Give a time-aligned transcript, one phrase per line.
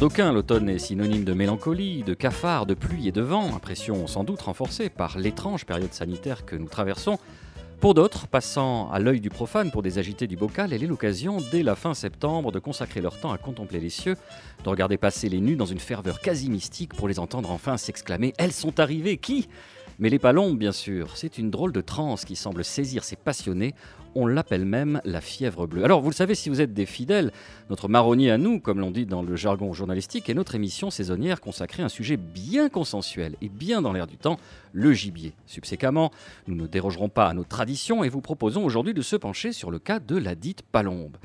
[0.00, 0.32] D'aucuns.
[0.32, 4.40] L'automne est synonyme de mélancolie, de cafard, de pluie et de vent, impression sans doute
[4.40, 7.18] renforcée par l'étrange période sanitaire que nous traversons,
[7.80, 11.38] pour d'autres, passant à l'œil du profane pour des agités du bocal, elle est l'occasion,
[11.50, 14.16] dès la fin septembre, de consacrer leur temps à contempler les cieux,
[14.62, 18.34] de regarder passer les nues dans une ferveur quasi mystique pour les entendre enfin s'exclamer
[18.36, 19.16] Elles sont arrivées!
[19.16, 19.48] Qui?
[20.00, 23.74] Mais les palombes, bien sûr, c'est une drôle de transe qui semble saisir ces passionnés.
[24.14, 25.84] On l'appelle même la fièvre bleue.
[25.84, 27.32] Alors, vous le savez, si vous êtes des fidèles,
[27.68, 31.42] notre marronnier à nous, comme l'on dit dans le jargon journalistique, est notre émission saisonnière
[31.42, 34.38] consacrée à un sujet bien consensuel et bien dans l'air du temps,
[34.72, 35.34] le gibier.
[35.46, 36.10] Subséquemment,
[36.46, 39.70] nous ne dérogerons pas à nos traditions et vous proposons aujourd'hui de se pencher sur
[39.70, 41.18] le cas de la dite palombe.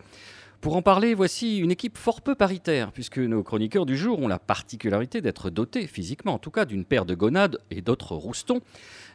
[0.65, 4.27] Pour en parler, voici une équipe fort peu paritaire, puisque nos chroniqueurs du jour ont
[4.27, 8.61] la particularité d'être dotés, physiquement en tout cas, d'une paire de gonades et d'autres roustons.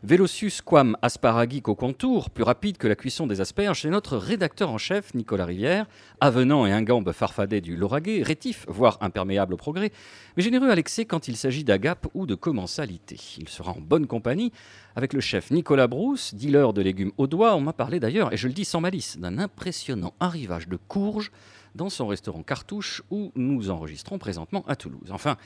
[0.03, 4.79] Velocius quam asparagi contour, plus rapide que la cuisson des asperges, c'est notre rédacteur en
[4.79, 5.85] chef, Nicolas Rivière,
[6.21, 9.93] avenant et un gambe farfadet du Lauragais, rétif, voire imperméable au progrès,
[10.39, 13.21] mais généreux à l'excès quand il s'agit d'agape ou de commensalité.
[13.37, 14.53] Il sera en bonne compagnie
[14.97, 17.55] avec le chef Nicolas Brousse, dealer de légumes au doigt.
[17.55, 21.31] On m'a parlé d'ailleurs, et je le dis sans malice, d'un impressionnant arrivage de courges
[21.75, 25.11] dans son restaurant Cartouche où nous enregistrons présentement à Toulouse.
[25.11, 25.37] Enfin,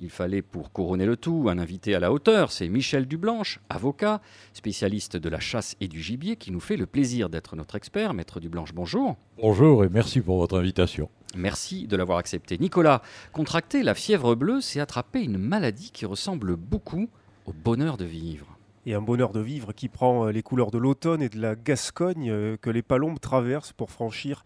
[0.00, 4.20] il fallait pour couronner le tout un invité à la hauteur, c'est Michel Dublanche, avocat,
[4.52, 8.14] spécialiste de la chasse et du gibier, qui nous fait le plaisir d'être notre expert.
[8.14, 9.16] Maître Dublanche, bonjour.
[9.40, 11.08] Bonjour et merci pour votre invitation.
[11.36, 12.58] Merci de l'avoir accepté.
[12.58, 17.08] Nicolas, contracter la fièvre bleue, c'est attraper une maladie qui ressemble beaucoup
[17.46, 18.46] au bonheur de vivre
[18.86, 21.54] et un bonheur de vivre qui prend euh, les couleurs de l'automne et de la
[21.54, 24.44] Gascogne euh, que les palombes traversent pour franchir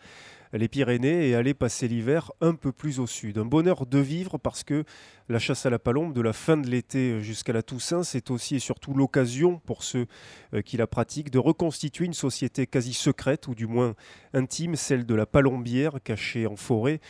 [0.58, 3.38] les Pyrénées et aller passer l'hiver un peu plus au sud.
[3.38, 4.84] Un bonheur de vivre parce que
[5.28, 8.56] la chasse à la palombe, de la fin de l'été jusqu'à la Toussaint, c'est aussi
[8.56, 10.06] et surtout l'occasion pour ceux
[10.54, 13.94] euh, qui la pratiquent de reconstituer une société quasi secrète ou du moins
[14.32, 17.00] intime, celle de la palombière cachée en forêt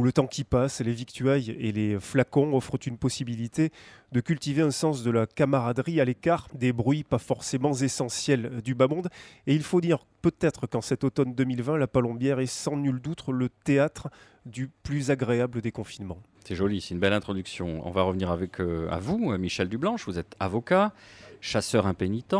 [0.00, 3.70] où le temps qui passe, les victuailles et les flacons offrent une possibilité
[4.12, 8.74] de cultiver un sens de la camaraderie à l'écart des bruits pas forcément essentiels du
[8.74, 9.10] bas monde.
[9.46, 13.24] Et il faut dire peut-être qu'en cet automne 2020, la Palombière est sans nul doute
[13.28, 14.08] le théâtre
[14.46, 16.22] du plus agréable des confinements.
[16.46, 17.86] C'est joli, c'est une belle introduction.
[17.86, 20.06] On va revenir avec euh, à vous, Michel Dublanche.
[20.06, 20.94] Vous êtes avocat,
[21.42, 22.36] chasseur impénitent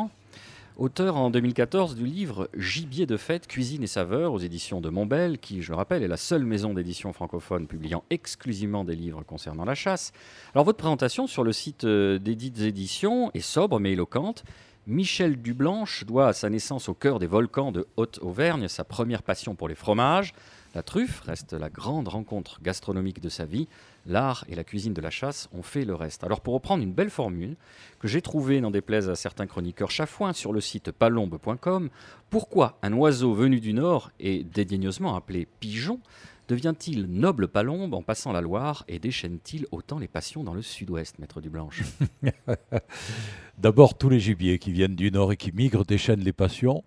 [0.80, 5.38] auteur en 2014 du livre Gibier de fête, cuisine et saveurs aux éditions de Montbel,
[5.38, 9.66] qui, je le rappelle, est la seule maison d'édition francophone publiant exclusivement des livres concernant
[9.66, 10.12] la chasse.
[10.54, 14.42] Alors votre présentation sur le site euh, d'édites éditions est sobre mais éloquente.
[14.86, 19.54] Michel Dublanche doit à sa naissance au cœur des volcans de Haute-Auvergne sa première passion
[19.54, 20.32] pour les fromages.
[20.72, 23.66] La truffe reste la grande rencontre gastronomique de sa vie.
[24.06, 26.22] L'art et la cuisine de la chasse ont fait le reste.
[26.22, 27.56] Alors pour reprendre une belle formule
[27.98, 31.90] que j'ai trouvée, n'en déplaise à certains chroniqueurs chafouins, sur le site palombe.com,
[32.30, 35.98] pourquoi un oiseau venu du nord et dédaigneusement appelé pigeon
[36.48, 41.18] devient-il noble palombe en passant la Loire et déchaîne-t-il autant les passions dans le sud-ouest,
[41.20, 41.82] maître Dublanche
[43.58, 46.82] D'abord, tous les gibiers qui viennent du nord et qui migrent déchaînent les passions.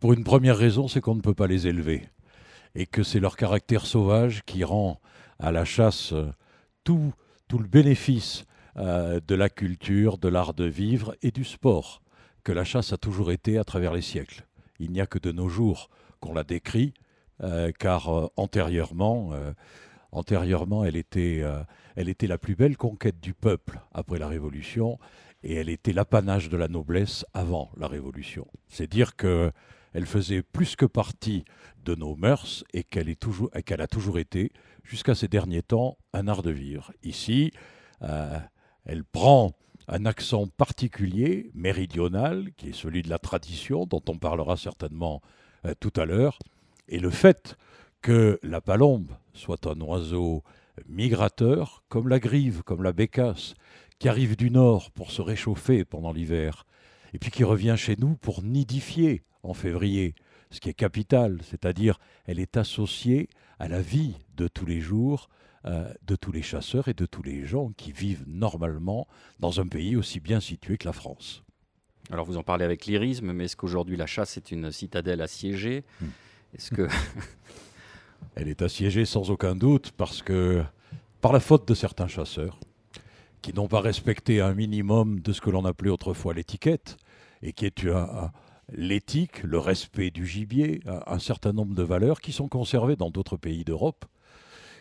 [0.00, 2.08] Pour une première raison, c'est qu'on ne peut pas les élever
[2.74, 5.00] et que c'est leur caractère sauvage qui rend
[5.38, 6.32] à la chasse euh,
[6.84, 7.12] tout,
[7.48, 8.44] tout le bénéfice
[8.76, 12.02] euh, de la culture, de l'art de vivre et du sport
[12.44, 14.46] que la chasse a toujours été à travers les siècles.
[14.78, 15.90] Il n'y a que de nos jours
[16.20, 16.94] qu'on la décrit,
[17.42, 19.32] euh, car antérieurement,
[20.10, 21.44] antérieurement elle, était,
[21.94, 24.98] elle était la plus belle conquête du peuple après la Révolution,
[25.44, 28.46] et elle était l'apanage de la noblesse avant la Révolution.
[28.68, 29.52] C'est dire que
[29.94, 31.44] elle faisait plus que partie
[31.84, 34.52] de nos mœurs et qu'elle a toujours été,
[34.84, 36.92] jusqu'à ces derniers temps, un art de vivre.
[37.02, 37.52] Ici,
[38.02, 38.38] euh,
[38.84, 39.52] elle prend
[39.88, 45.20] un accent particulier, méridional, qui est celui de la tradition, dont on parlera certainement
[45.66, 46.38] euh, tout à l'heure,
[46.88, 47.56] et le fait
[48.00, 50.42] que la palombe soit un oiseau
[50.88, 53.54] migrateur, comme la grive, comme la bécasse,
[53.98, 56.66] qui arrive du nord pour se réchauffer pendant l'hiver,
[57.12, 60.14] et puis qui revient chez nous pour nidifier en février,
[60.50, 63.28] ce qui est capital, c'est-à-dire elle est associée
[63.58, 65.28] à la vie de tous les jours
[65.64, 69.06] euh, de tous les chasseurs et de tous les gens qui vivent normalement
[69.38, 71.44] dans un pays aussi bien situé que la France.
[72.10, 75.84] Alors vous en parlez avec lyrisme, mais est-ce qu'aujourd'hui la chasse est une citadelle assiégée?
[76.00, 76.08] Hmm.
[76.54, 76.88] Est-ce que
[78.34, 80.64] elle est assiégée sans aucun doute parce que
[81.20, 82.58] par la faute de certains chasseurs
[83.40, 86.96] qui n'ont pas respecté un minimum de ce que l'on appelait autrefois l'étiquette,
[87.42, 87.86] et qui est
[88.72, 93.36] l'éthique, le respect du gibier, un, certain nombre de valeurs qui sont conservées dans d'autres
[93.36, 94.04] pays d'Europe,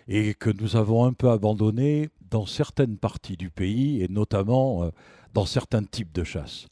[0.08, 4.90] et que nous avons un peu abandonné dans certaines parties du pays, et notamment euh,
[5.34, 6.68] dans certains types de chasse.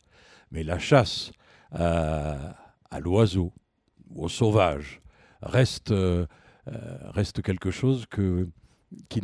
[0.51, 1.31] Mais la chasse
[1.79, 2.51] euh,
[2.89, 3.53] à l'oiseau,
[4.15, 5.01] au sauvage,
[5.41, 6.25] reste, euh,
[6.65, 8.49] reste quelque chose que,
[9.09, 9.21] qui,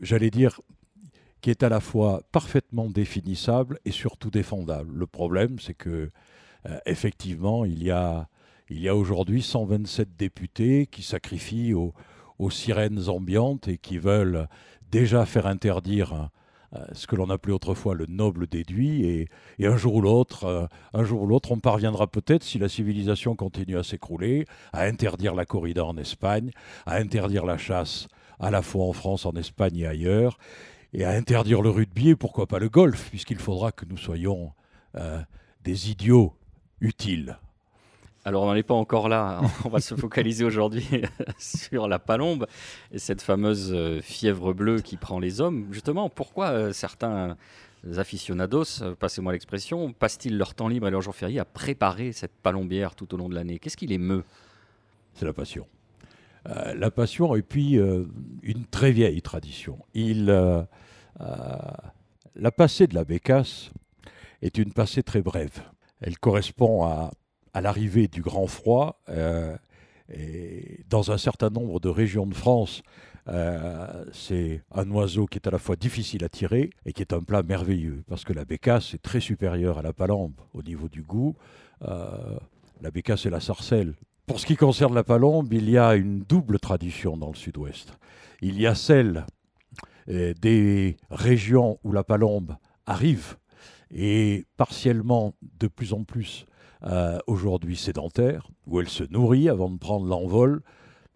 [0.00, 0.60] j'allais dire,
[1.40, 4.94] qui est à la fois parfaitement définissable et surtout défendable.
[4.94, 6.10] Le problème, c'est que
[6.68, 8.28] euh, effectivement, il y a,
[8.68, 11.92] il y a aujourd'hui 127 députés qui sacrifient aux,
[12.50, 14.48] sirènes ambiantes et qui veulent
[14.90, 16.30] déjà faire interdire
[16.74, 19.28] euh, ce que l'on appelait autrefois le noble déduit, et,
[19.66, 23.36] un jour ou l'autre, euh, un jour ou l'autre, on parviendra peut-être, si la civilisation
[23.36, 26.50] continue à s'écrouler, à interdire la corrida en Espagne,
[26.86, 28.08] à interdire la chasse
[28.38, 30.38] à la fois en France, en Espagne et ailleurs,
[30.92, 34.52] et à interdire le rugby et pourquoi pas le golf, puisqu'il faudra que nous soyons
[34.96, 35.20] euh,
[35.64, 36.34] des idiots
[36.80, 37.38] utiles.
[38.24, 40.86] Alors on n'en est pas encore là, on va se focaliser aujourd'hui
[41.38, 42.46] sur la palombe
[42.92, 45.68] et cette fameuse euh, fièvre bleue qui prend les hommes.
[45.70, 47.36] Justement, pourquoi euh, certains
[47.96, 52.94] aficionados, passez-moi l'expression, passent-ils leur temps libre et leur jour férié à préparer cette palombière
[52.94, 53.58] tout au long de l'année?
[53.58, 54.24] Qu'est-ce qui les meut?
[55.14, 55.66] C'est la passion.
[56.48, 58.06] Euh, la passion et puis euh,
[58.42, 59.78] une très vieille tradition.
[59.96, 60.64] Euh,
[62.34, 63.70] la passée de la bécasse
[64.40, 65.62] est une passée très brève.
[66.00, 67.10] Elle correspond à,
[67.60, 69.02] l'arrivée du grand froid.
[70.88, 72.82] dans un certain nombre de régions de France,
[74.12, 77.20] c'est un oiseau qui est à la fois difficile à tirer et qui est un
[77.20, 81.02] plat merveilleux, parce que la bécasse est très supérieure à la palombe au niveau du
[81.02, 81.36] goût.
[81.82, 83.94] la bécasse et la sarcelle
[84.30, 87.98] pour ce qui concerne la palombe, il y a une double tradition dans le sud-ouest.
[88.40, 89.26] Il y a celle
[90.08, 92.54] euh, des régions où la palombe
[92.86, 93.38] arrive
[93.92, 96.46] et partiellement de plus en plus
[96.84, 100.62] euh, aujourd'hui sédentaire, où elle se nourrit avant de prendre l'envol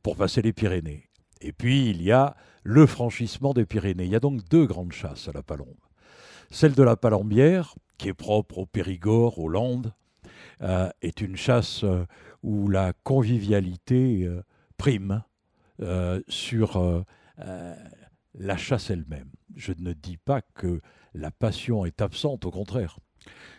[0.02, 1.08] pour passer les Pyrénées.
[1.40, 2.34] Et puis il y a
[2.64, 4.06] le franchissement des Pyrénées.
[4.06, 5.68] Il y a donc deux grandes chasses à la palombe.
[6.50, 9.92] Celle de la palombière, qui est propre au Périgord, aux Landes,
[10.62, 11.84] euh, est une chasse
[12.44, 14.42] où la convivialité euh,
[14.76, 15.24] prime
[15.80, 17.02] euh, sur euh,
[18.34, 19.30] la chasse elle-même.
[19.56, 20.82] Je ne dis pas que
[21.14, 22.98] la passion est absente, au contraire.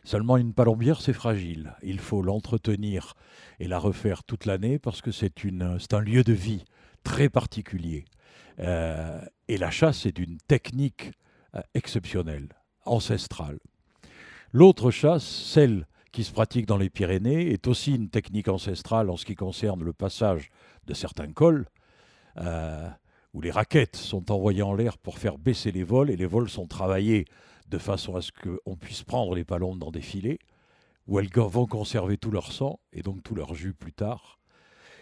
[0.03, 1.73] Seulement une palombière, c'est fragile.
[1.81, 3.15] Il faut l'entretenir
[3.59, 5.33] et la refaire toute l'année parce que c'est
[5.91, 6.63] un lieu de vie
[7.03, 8.05] très particulier.
[8.59, 11.11] et la chasse est d'une technique
[11.73, 12.49] exceptionnelle,
[12.85, 13.57] ancestrale.
[14.51, 19.17] L'autre chasse, celle qui se pratique dans les Pyrénées est aussi une technique ancestrale en
[19.17, 20.49] ce qui concerne le passage
[20.87, 21.67] de certains cols,
[22.37, 22.87] euh,
[23.33, 26.47] où les raquettes sont envoyées en l'air pour faire baisser les vols, et les vols
[26.47, 27.25] sont travaillés
[27.67, 30.39] de façon à ce qu'on puisse prendre les palombes dans des filets,
[31.05, 34.39] où elles vont conserver tout leur sang et donc tout leur jus plus tard.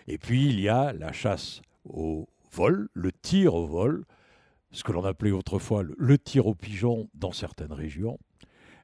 [0.07, 4.03] Et puis il y a la chasse au vol, le tir au vol,
[4.71, 8.17] ce que l'on appelait autrefois le tir au pigeon dans certaines régions.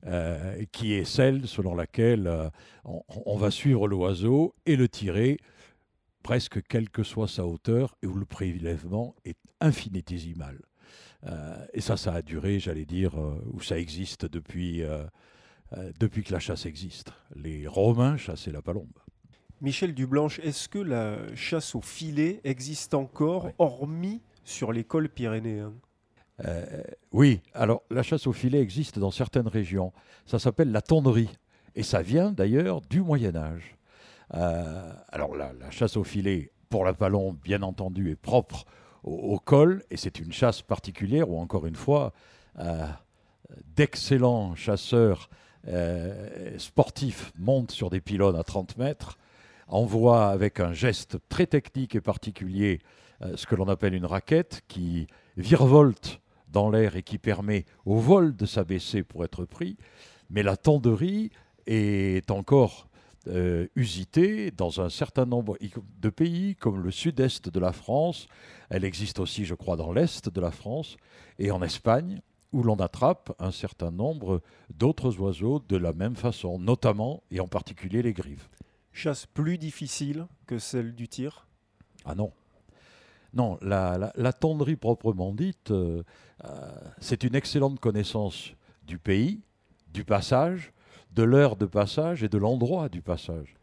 [0.07, 2.50] Euh, qui est celle selon laquelle euh,
[2.86, 5.38] on, va suivre l'oiseau et le tirer
[6.24, 10.62] presque quelle que soit sa hauteur et où le prélèvement est infinitésimal.
[11.25, 13.16] Euh, et ça, ça a duré, j'allais dire,
[13.51, 14.84] où ça existe depuis,
[16.00, 17.12] depuis que la chasse existe.
[17.35, 18.88] Les Romains chassaient la palombe.
[19.59, 25.74] Michel Dublanche, est-ce que la chasse au filet existe encore, hormis sur les cols pyrénéens
[26.46, 26.66] euh,
[27.12, 29.92] oui, alors la chasse au filet existe dans certaines régions.
[30.26, 31.30] Ça s'appelle la tonderie.
[31.76, 33.78] Et ça vient d'ailleurs du Moyen Âge.
[34.34, 38.66] Euh, alors la, chasse au filet, pour la palombe, bien entendu, est propre
[39.04, 42.12] au, col, et c'est une chasse particulière où, encore une fois,
[42.60, 42.86] euh,
[43.76, 45.30] d'excellents chasseurs
[46.58, 49.18] sportifs montent sur des pylônes à 30 mètres,
[49.68, 52.80] envoient avec un geste très technique et particulier
[53.36, 58.36] ce que l'on appelle une raquette qui virevolte dans l'air et qui permet au vol
[58.36, 59.78] de s'abaisser pour être pris,
[60.30, 61.32] mais la tenderie
[61.68, 62.90] est encore
[63.28, 65.58] euh, usitée dans un certain nombre
[66.00, 68.28] de pays, comme le sud-est de la France.
[68.70, 70.98] Elle existe aussi, je crois, dans l'est de la France
[71.38, 74.42] et en Espagne, où l'on attrape un certain nombre
[74.74, 78.48] d'autres oiseaux de la même façon, notamment et en particulier les grives.
[78.92, 81.48] Chasse plus difficile que celle du tir?
[82.06, 82.32] Ah non.
[83.33, 86.04] Non, la, la, proprement dite, euh,
[86.45, 88.54] euh, c'est une excellente connaissance
[88.88, 89.42] du pays,
[89.94, 90.74] du passage,
[91.14, 93.56] de l'heure de passage et de l'endroit du passage.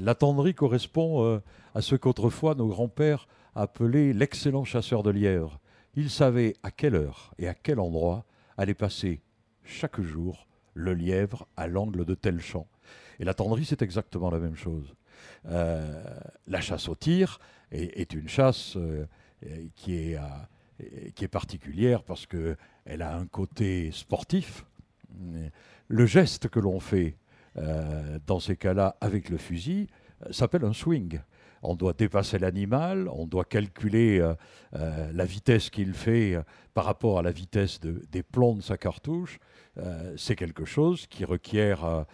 [0.00, 1.40] La tonderie correspond euh,
[1.74, 5.60] à ce qu'autrefois nos grands-pères appelaient l'excellent chasseur de lièvres.
[5.94, 8.24] Il savait à quelle heure et à quel endroit
[8.56, 9.20] aller passer
[9.62, 12.66] chaque jour le lièvre à l'angle de tel champ.
[13.18, 14.94] Et la tendrie, c'est exactement la même chose.
[15.44, 17.38] La chasse au tir
[17.72, 19.06] est, une chasse euh,
[19.74, 20.18] qui, est,
[21.14, 24.64] qui est particulière parce qu'elle a un côté sportif.
[25.88, 27.16] Le geste que l'on fait
[28.26, 29.88] dans ces cas-là avec le fusil
[30.30, 31.20] s'appelle un swing
[31.62, 34.34] on doit dépasser l'animal, on doit calculer euh,
[34.74, 36.42] euh, la vitesse qu'il fait euh,
[36.74, 39.38] par rapport à la vitesse des plombs de sa cartouche.
[40.16, 42.06] c'est quelque chose qui requiert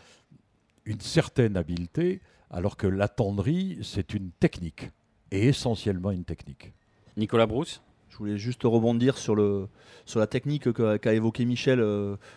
[0.84, 4.90] une certaine habileté, alors que l'attendrie, c'est une technique,
[5.30, 6.72] et essentiellement une technique.
[7.16, 9.68] Nicolas Brousse je voulais juste rebondir sur, le,
[10.04, 11.80] sur la technique qu'a évoqué Michel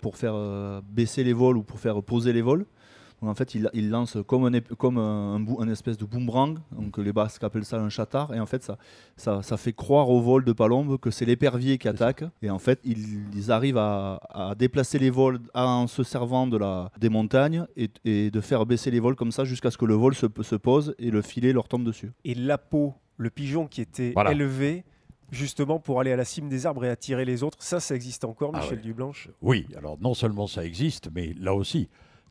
[0.02, 0.36] pour faire
[0.84, 2.68] baisser les vols ou pour faire poser les vols
[3.30, 7.66] en fait, il, lance comme, un, comme un, espèce de boomerang, donc les Basques appellent
[7.66, 8.64] ça un chatard, et en fait,
[9.16, 12.60] ça, ça, fait croire au vol de Palombe que c'est l'épervier qui attaque, et en
[12.60, 18.32] fait, ils, arrivent à, déplacer les vols en se servant de la, des montagnes et,
[18.32, 20.96] de faire baisser les vols comme ça jusqu'à ce que le vol se, se, pose
[20.98, 22.12] et le filet leur tombe dessus.
[22.26, 24.84] Et la peau, le pigeon qui était élevé,
[25.32, 27.58] justement pour aller à la cime des arbres et attirer les autres.
[27.62, 29.30] Ça, ça existe encore, ah Michel Dublanche?
[29.42, 31.90] Oui, alors non seulement ça existe, mais là aussi,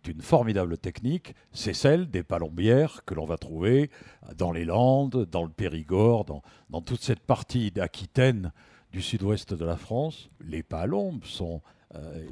[0.09, 3.91] une formidable technique, c'est celle des palombières que l'on va trouver
[4.37, 8.53] dans les Landes, dans le Périgord, dans, toute cette partie d'Aquitaine
[8.93, 10.31] du sud-ouest de la France.
[10.41, 11.61] Les palombes sont,
[11.95, 12.25] euh,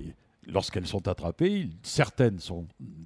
[0.47, 2.39] lorsqu'elles sont attrapées, certaines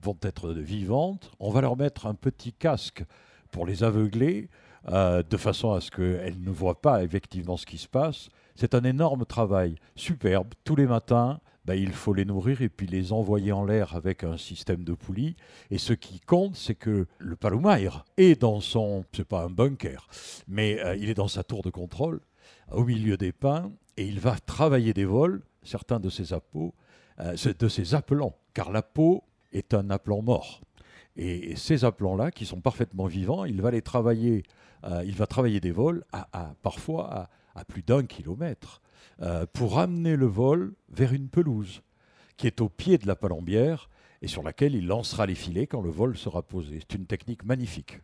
[0.03, 1.31] vont être vivantes.
[1.41, 3.05] On va leur mettre un petit casque
[3.51, 4.49] pour les aveugler,
[4.89, 8.29] euh, de façon à ce qu'elles ne voient pas effectivement ce qui se passe.
[8.55, 12.87] C'est un énorme travail, superbe, tous les matins ben, il faut les nourrir et puis
[12.87, 15.37] les envoyer en l'air avec un système de poulies.
[15.71, 20.09] Et ce qui compte, c'est que le Palomaire est dans son, c'est pas un bunker,
[20.49, 22.21] mais euh, il est dans sa tour de contrôle,
[22.71, 26.75] au milieu des pins, et il va travailler des vols, certains de ses appos,
[27.21, 30.63] euh, de ses appelants, car la peau est un appelant mort.
[31.17, 34.43] Et, ces appelants-là, qui sont parfaitement vivants, il va les travailler,
[34.85, 38.82] euh, il va travailler des vols à, parfois à plus d'un kilomètre.
[39.23, 41.83] Euh, pour amener le vol vers une pelouse
[42.37, 43.89] qui est au pied de la palombière
[44.21, 46.81] et sur laquelle il lancera les filets quand le vol sera posé.
[46.81, 48.01] C'est une technique magnifique.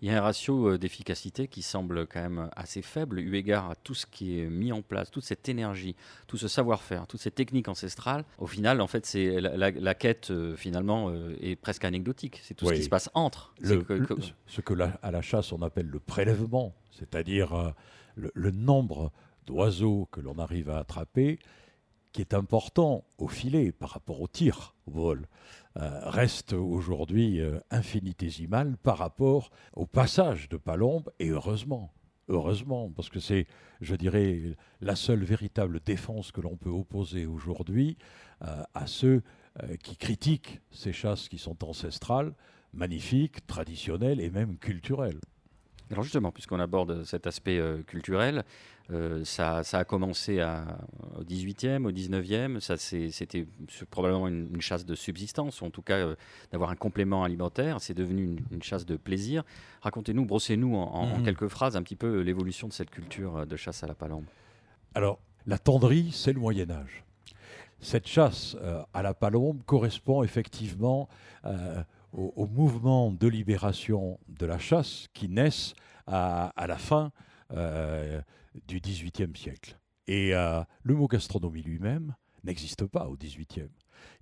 [0.00, 3.68] Il y a un ratio euh, d'efficacité qui semble quand même assez faible, eu égard
[3.70, 5.96] à tout ce qui est mis en place, toute cette énergie,
[6.28, 8.24] tout ce savoir-faire, toutes ces techniques ancestrales.
[8.38, 12.40] Au final, en fait, c'est la, quête euh, finalement est presque anecdotique.
[12.42, 13.52] C'est tout ce qui se passe entre.
[13.60, 17.74] ce que à la chasse on appelle le prélèvement, c'est-à-dire
[18.14, 19.12] le, nombre
[19.48, 21.38] d'oiseaux que l'on arrive à attraper,
[22.12, 25.26] qui est important au filet par rapport au tir au vol,
[25.78, 31.94] euh, reste aujourd'hui euh, infinitésimal par rapport au passage de Palombe, et heureusement.
[32.28, 33.46] Heureusement, parce que c'est,
[33.80, 37.96] je dirais, la seule véritable défense que l'on peut opposer aujourd'hui
[38.42, 39.22] euh, à ceux
[39.82, 42.32] qui critiquent ces chasses qui sont ancestrales,
[42.72, 45.18] magnifiques, traditionnelles et même culturelles.
[45.90, 48.44] Alors justement, puisqu'on aborde cet aspect euh, culturel,
[48.90, 50.42] euh, ça, a commencé
[51.16, 52.60] au 18e, au 19e,
[53.10, 53.46] c'était
[53.90, 56.14] probablement une, chasse de subsistance, ou en tout cas euh,
[56.52, 59.44] d'avoir un complément alimentaire, c'est devenu une, chasse de plaisir.
[59.80, 61.24] Racontez-nous, brossez-nous en, mhm.
[61.24, 64.24] quelques phrases un petit peu l'évolution de cette culture de chasse à la palombe.
[64.94, 67.04] Alors, la tendrie, c'est le Moyen Âge.
[67.80, 68.56] Cette chasse
[68.92, 71.08] à la palombe correspond effectivement
[72.12, 75.74] au, mouvement de libération de la chasse qui naissent
[76.06, 77.12] à, la fin
[77.52, 78.20] euh,
[78.66, 79.78] du XVIIIe siècle.
[80.06, 83.70] Et euh, le mot gastronomie lui-même n'existe pas au XVIIIe.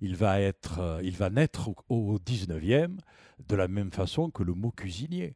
[0.01, 2.97] Il va, être, euh, il va naître au, XIXe
[3.47, 5.35] de la même façon que le mot cuisinier.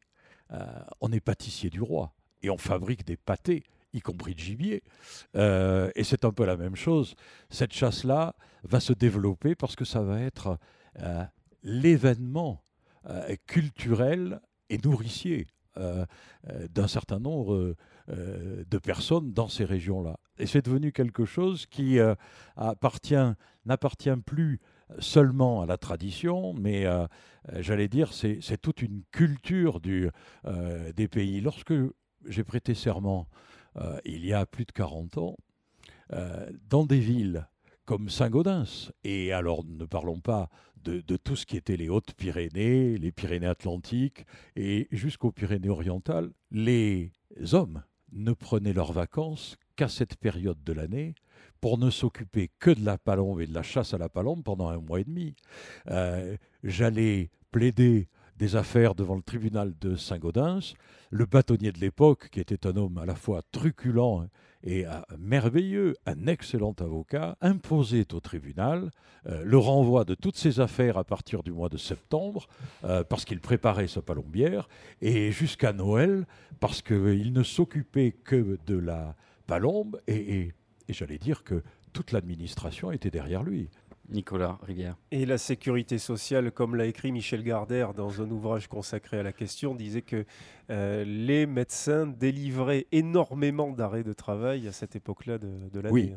[1.00, 3.62] on est pâtissier du roi et on fabrique des pâtés
[3.94, 4.82] y compris de gibier.
[5.34, 7.14] et c'est un peu la même chose.
[7.48, 10.58] Cette chasse-là va se développer parce que ça va être
[11.62, 12.62] l'événement
[13.08, 14.40] euh, culturel
[14.70, 16.04] et nourricier euh,
[16.48, 17.74] euh, d'un certain nombre
[18.08, 20.18] de personnes dans ces régions-là.
[20.36, 21.98] Et c'est devenu quelque chose qui
[22.56, 23.14] appartient,
[23.64, 24.60] n'appartient plus
[24.98, 26.84] seulement à la tradition, mais
[27.60, 30.10] j'allais dire, c'est, toute une culture du,
[30.94, 31.40] des pays.
[31.40, 31.72] Lorsque
[32.26, 33.28] j'ai prêté serment,
[34.04, 35.36] il y a plus de 40 ans,
[36.68, 37.46] dans des villes
[37.84, 40.50] comme Saint-Gaudens, et alors ne parlons pas
[40.82, 47.12] de, tout ce qui était les Hautes-Pyrénées, les Pyrénées-Atlantiques et jusqu'aux Pyrénées-Orientales, les
[47.52, 51.14] hommes ne prenaient leurs vacances qu'à cette période de l'année
[51.60, 54.68] pour ne s'occuper que de la palombe et de la chasse à la palombe pendant
[54.68, 55.34] un mois et demi.
[55.90, 60.74] Euh, j'allais plaider des affaires devant le tribunal de Saint-Gaudens.
[61.10, 64.28] Le bâtonnier de l'époque, qui était un homme à la fois truculent
[64.64, 68.90] et un merveilleux, un excellent avocat, imposait au tribunal
[69.26, 72.48] euh, le renvoi de toutes ses affaires à partir du mois de septembre,
[72.84, 74.68] euh, parce qu'il préparait sa palombière,
[75.00, 76.26] et jusqu'à Noël,
[76.60, 79.14] parce qu'il ne s'occupait que de la
[79.46, 80.52] palombe, et
[80.88, 83.68] j'allais dire que toute l'administration était derrière lui.
[84.12, 84.96] Nicolas Rivière.
[85.10, 89.32] Et la sécurité sociale, comme l'a écrit Michel Gardère dans un ouvrage consacré à la
[89.32, 90.24] question, disait que
[90.70, 95.90] euh, les médecins délivraient énormément d'arrêts de travail à cette époque-là de, l'année.
[95.90, 96.12] Oui,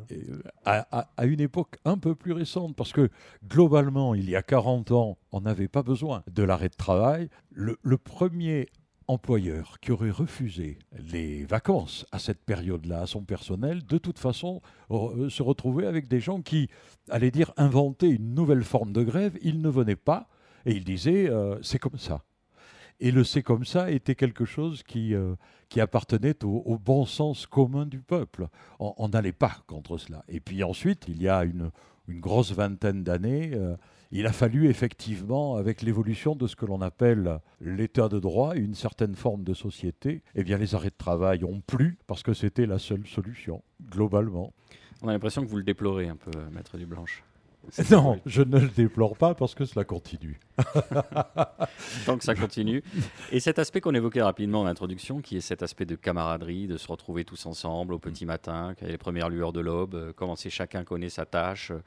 [0.66, 0.84] hein.
[0.92, 3.10] à, une époque un peu plus récente, parce que
[3.48, 7.30] globalement, il y a 40 ans, on n'avait pas besoin de l'arrêt de travail.
[7.52, 8.68] Le, le premier
[9.08, 10.80] employeur qui aurait refusé
[11.12, 16.08] les vacances à cette période-là à son personnel, de toute façon, euh, se retrouvait avec
[16.08, 16.70] des gens qui,
[17.10, 19.38] allaient dire, inventer une nouvelle forme de grève.
[19.42, 20.28] Ils ne venaient pas
[20.66, 22.24] et ils disaient euh, c'est comme ça.
[23.00, 25.36] Et le c'est comme ça était quelque chose qui, euh,
[25.70, 28.48] qui appartenait au, bon sens commun du peuple.
[28.80, 30.24] On n'allait pas contre cela.
[30.30, 31.72] Et puis ensuite, il y a une
[32.08, 33.52] grosse vingtaine d'années,
[34.12, 38.76] il a fallu effectivement, avec l'évolution de ce que l'on appelle l'état de droit, une
[38.76, 42.66] certaine forme de société, eh bien les arrêts de travail ont plu parce que c'était
[42.66, 44.54] la seule solution, globalement.
[45.02, 47.24] On a l'impression que vous le déplorez un peu, Maître Dublanche.
[47.92, 50.40] Non, je ne le déplore pas parce que cela continue.
[52.06, 52.84] Tant que ça continue.
[53.32, 56.78] Et cet aspect qu'on évoquait rapidement en introduction, qui est cet aspect de camaraderie, de
[56.78, 60.14] se retrouver tous ensemble au petit matin, y a les premières lueurs de l'aube, euh,
[60.14, 61.82] commencer chacun connaît sa tâche, euh,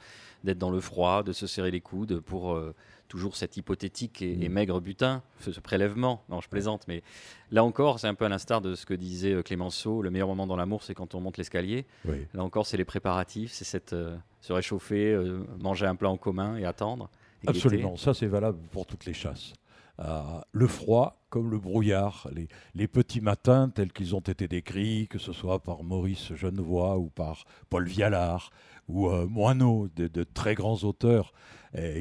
[0.44, 2.74] d'être dans le froid, de se serrer les coudes pour euh,
[3.08, 4.52] toujours cet hypothétique et, mm.
[4.52, 6.22] maigre butin, ce prélèvement.
[6.28, 7.02] Non, je plaisante, mais
[7.50, 10.28] là encore, c'est un peu à l'instar de ce que disait euh, Clémenceau le meilleur
[10.28, 11.86] moment dans l'amour, c'est quand on monte l'escalier.
[12.34, 16.16] Là encore, c'est les préparatifs, c'est cette, euh, se réchauffer, euh, manger un plat en
[16.16, 17.10] commun et attendre.
[17.46, 19.52] Absolument, ça c'est valable pour toutes les chasses.
[19.98, 22.28] Le froid, comme le brouillard,
[22.74, 27.08] les, petits matins tels qu'ils ont été décrits, que ce soit par Maurice Genevoix ou
[27.08, 28.50] par Paul Vialard
[28.88, 31.32] ou Moineau, de, très grands auteurs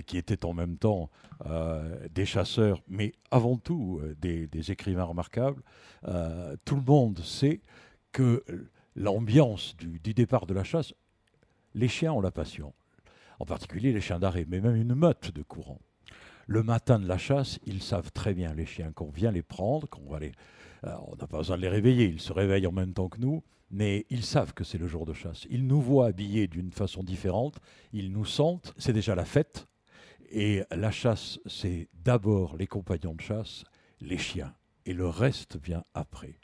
[0.06, 1.10] qui étaient en même temps
[1.46, 5.62] euh, des chasseurs, mais avant tout euh, des, écrivains remarquables,
[6.08, 7.62] euh, tout le monde sait
[8.12, 8.43] que
[8.95, 10.95] l'ambiance du, départ de la chasse,
[11.76, 12.74] les chiens ont la passion,
[13.39, 15.80] en particulier les chiens d'arrêt, mais même une meute de courant.
[16.50, 19.88] Le matin de la chasse, ils savent très bien, les chiens, qu'on vient les prendre,
[19.90, 20.32] qu'on va les...
[20.84, 23.44] on n'a pas besoin de les réveiller, ils se réveillent en même temps que nous,
[23.70, 25.46] mais ils savent que c'est le jour de chasse.
[25.50, 27.60] Ils nous voient habillés d'une façon différente,
[27.92, 29.68] ils nous sentent, c'est déjà la fête.
[30.30, 33.66] Et la chasse, c'est d'abord les compagnons de chasse,
[34.00, 34.54] les chiens,
[34.86, 36.40] et le reste vient après.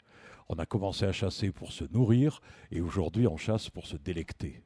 [0.50, 4.62] On a commencé à chasser pour se nourrir, et aujourd'hui on chasse pour se délecter.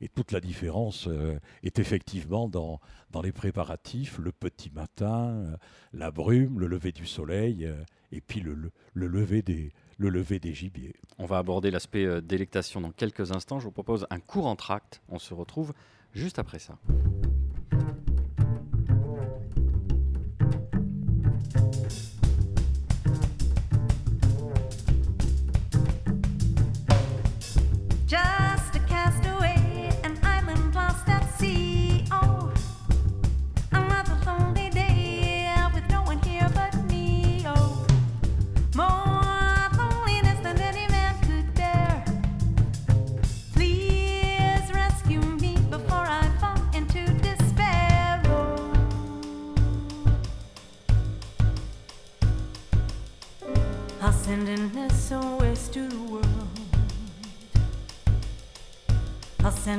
[0.00, 5.56] Et toute la différence euh, est effectivement dans, dans les préparatifs, le petit matin, euh,
[5.92, 7.74] la brume, le lever du soleil, euh,
[8.12, 8.54] et puis le,
[8.94, 10.94] le, lever des, le lever des gibiers.
[11.18, 13.60] On va aborder l'aspect délectation dans quelques instants.
[13.60, 15.02] Je vous propose un court entracte.
[15.08, 15.74] On se retrouve
[16.14, 16.78] juste après ça.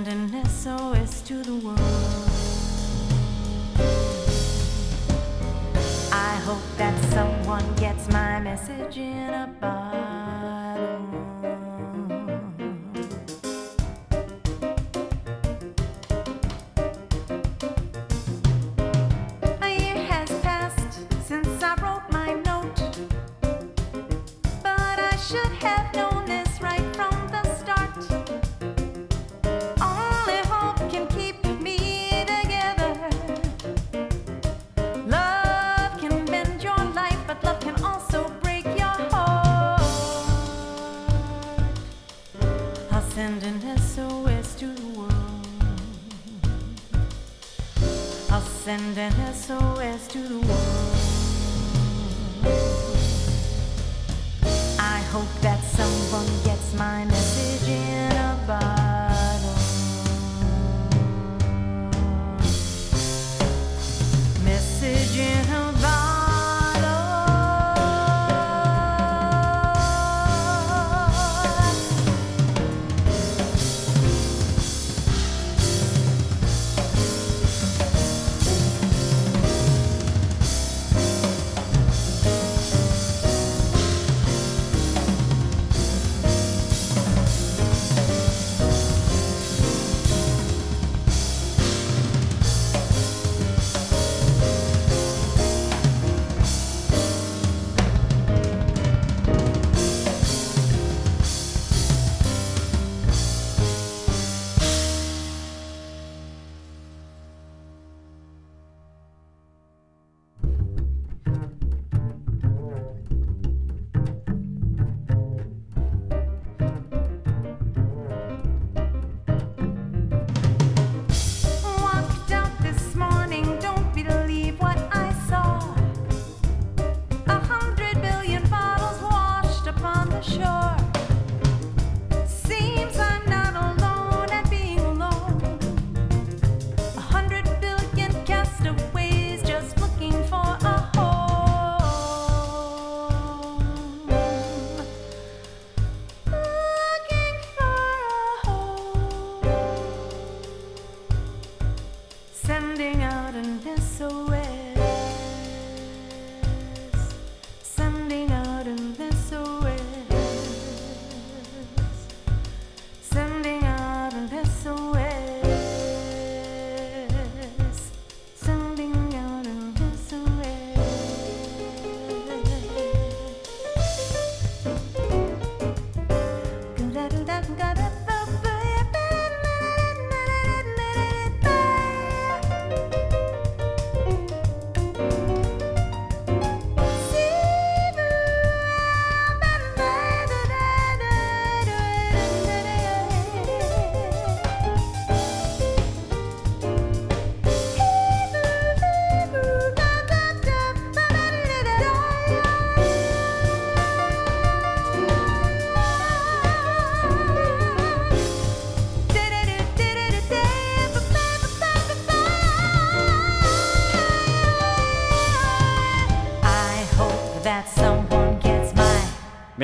[0.03, 1.79] Send an SOS to the world.
[6.11, 9.70] I hope that someone gets my message in a bottle.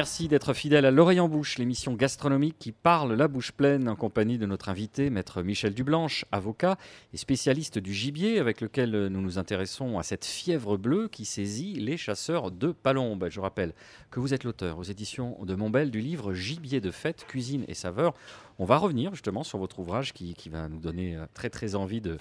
[0.08, 3.98] Merci d'être fidèle à l'oreille en bouche, l'émission gastronomique qui parle la bouche pleine en
[3.98, 6.78] compagnie de notre invité, maître Michel Dublanche, avocat
[7.14, 11.74] et spécialiste du gibier, avec lequel nous nous intéressons à cette fièvre bleue qui saisit
[11.74, 13.28] les chasseurs de palombes.
[13.30, 13.74] Je rappelle
[14.10, 17.74] que vous êtes l'auteur aux éditions de Montbel du livre Gibier de fête, cuisine et
[17.74, 18.14] saveur.
[18.60, 22.00] On va revenir justement sur votre ouvrage qui, va nous donner euh, très très envie
[22.00, 22.18] de,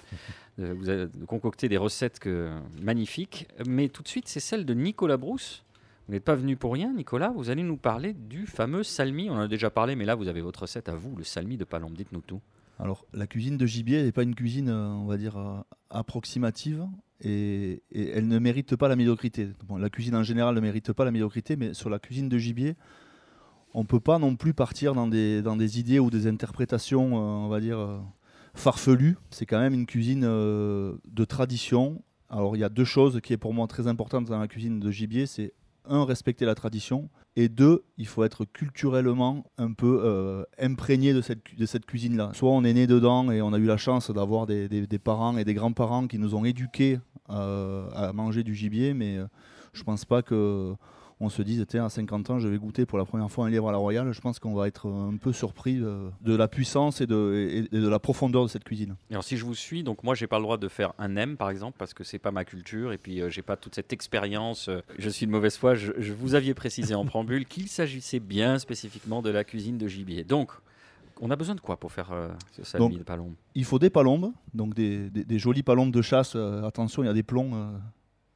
[0.57, 3.47] de concocter des recettes que, magnifiques.
[3.65, 5.63] Mais tout de suite, c'est celle de Nicolas Brousse
[6.07, 7.33] vous n'êtes pas venu pour rien, Nicolas.
[7.35, 9.29] Vous allez nous parler du fameux salmi.
[9.29, 11.57] On en a déjà parlé, mais là, vous avez votre recette à vous, le salmi
[11.57, 11.95] de Palombe.
[11.95, 12.39] Dites-nous tout.
[12.79, 16.87] Alors, la cuisine de gibier n'est pas une cuisine, euh, on va dire, euh, approximative
[17.19, 19.49] et, elle ne mérite pas la médiocrité.
[19.77, 22.75] la cuisine en général ne mérite pas la médiocrité, mais sur la cuisine de gibier,
[23.73, 27.17] on ne peut pas non plus partir dans des, dans des idées ou des interprétations,
[27.17, 28.01] euh, on va dire,
[28.53, 29.17] farfelues.
[29.29, 32.01] C'est quand même une cuisine de tradition.
[32.29, 34.79] Alors, il y a deux choses qui est pour moi très importantes dans la cuisine
[34.79, 35.53] de gibier, c'est
[35.89, 41.21] un, respecter la tradition, et deux, il faut être culturellement un peu euh, imprégné de
[41.21, 42.31] cette, cuisine-là.
[42.33, 45.45] Soit on est né dedans et on a eu la chance d'avoir des, parents et
[45.45, 49.25] des grands-parents qui nous ont éduqués euh, à manger du gibier, mais euh,
[49.73, 50.73] je pense pas que
[51.19, 53.69] on se dise, à 50 ans, je vais goûter pour la première fois un lièvre
[53.69, 57.01] à la royale, je pense qu'on va être un peu surpris euh, de, la puissance
[57.01, 58.95] et de, de, la profondeur de cette cuisine.
[59.09, 61.35] Alors si je vous suis, donc moi j'ai pas le droit de faire un M
[61.35, 63.91] par exemple parce que c'est pas ma culture et puis euh, j'ai pas toute cette
[63.93, 64.69] expérience.
[64.69, 65.73] Euh, je suis de mauvaise foi.
[65.73, 70.23] Je, vous aviez précisé en préambule qu'il s'agissait bien spécifiquement de la cuisine de gibier.
[70.23, 70.51] Donc
[71.19, 72.11] on a besoin de quoi pour faire
[72.51, 73.33] ce salmi de palombe?
[73.55, 76.35] Il faut des palombes, donc des, des, jolies palombes de chasse.
[76.35, 77.73] attention, il y a des plombs,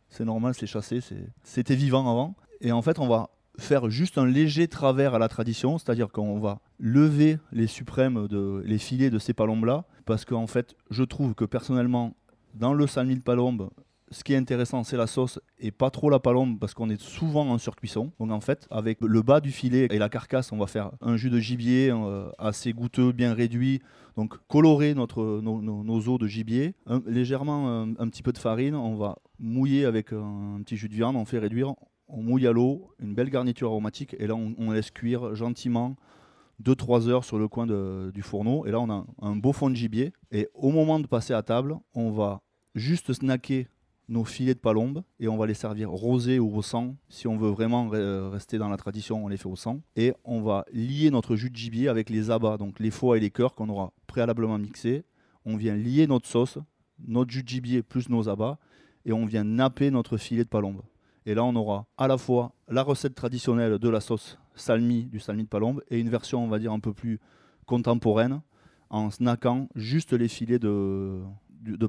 [0.09, 0.99] c'est normal, c'est chassé,
[1.43, 2.35] c'était vivant avant.
[2.61, 6.39] Et en fait, on va faire juste un léger travers à la tradition, c'est-à-dire qu'on
[6.39, 11.35] va lever les suprêmes, de, les filets de ces palombes-là, parce qu'en fait, je trouve
[11.35, 12.15] que personnellement,
[12.53, 13.69] dans le salmi de palombe,
[14.11, 17.01] ce qui est intéressant, c'est la sauce et pas trop la palombe parce qu'on est
[17.01, 18.11] souvent en surcuisson.
[18.19, 21.15] Donc en fait, avec le bas du filet et la carcasse, on va faire un
[21.15, 23.81] jus de gibier euh, assez goûteux, bien réduit.
[24.17, 29.19] Donc colorer notre, nos, os de gibier, légèrement un, petit peu de farine, on va
[29.39, 31.75] mouiller avec un, un petit jus de viande, on fait réduire,
[32.11, 35.95] on mouille à l'eau, une belle garniture aromatique, et là on, laisse cuire gentiment
[36.63, 38.65] 2-3 heures sur le coin du fourneau.
[38.65, 40.13] Et là on a un beau fond de gibier.
[40.31, 42.41] Et au moment de passer à table, on va
[42.75, 43.67] juste snacker
[44.07, 46.97] nos filets de palombe et on va les servir rosés ou au sang.
[47.07, 49.81] Si on veut vraiment rester dans la tradition, on les fait au sang.
[49.95, 53.19] Et on va lier notre jus de gibier avec les abats, donc les foies et
[53.21, 55.05] les cœurs qu'on aura préalablement mixés.
[55.45, 56.57] On vient lier notre sauce,
[57.07, 58.59] notre jus de gibier plus nos abats
[59.05, 60.81] et on vient napper notre filet de palombe.
[61.25, 65.19] Et là, on aura à la fois la recette traditionnelle de la sauce salmi, du
[65.19, 67.19] salmi de palombe, et une version, on va dire, un peu plus
[67.65, 68.41] contemporaine,
[68.89, 71.21] en snackant juste les filets de,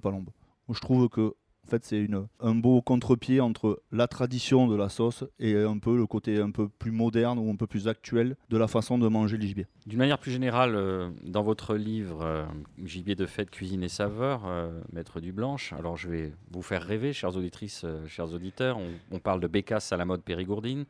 [0.02, 0.30] palombe.
[0.68, 1.34] Je trouve que
[1.66, 2.08] en fait, c'est
[2.40, 6.50] un beau contre-pied entre la tradition de la sauce et un peu le côté un
[6.50, 9.66] peu plus moderne ou un peu plus actuel de la façon de manger le gibier.
[9.86, 12.44] D'une manière plus générale, euh, dans votre livre euh,
[12.84, 16.82] Gibier de fête, cuisine et saveur, euh, Maître du Blanche, alors je vais vous faire
[16.82, 18.78] rêver, chères auditrices, chers auditeurs.
[19.10, 20.84] On, parle de bécasse à la mode périgourdine,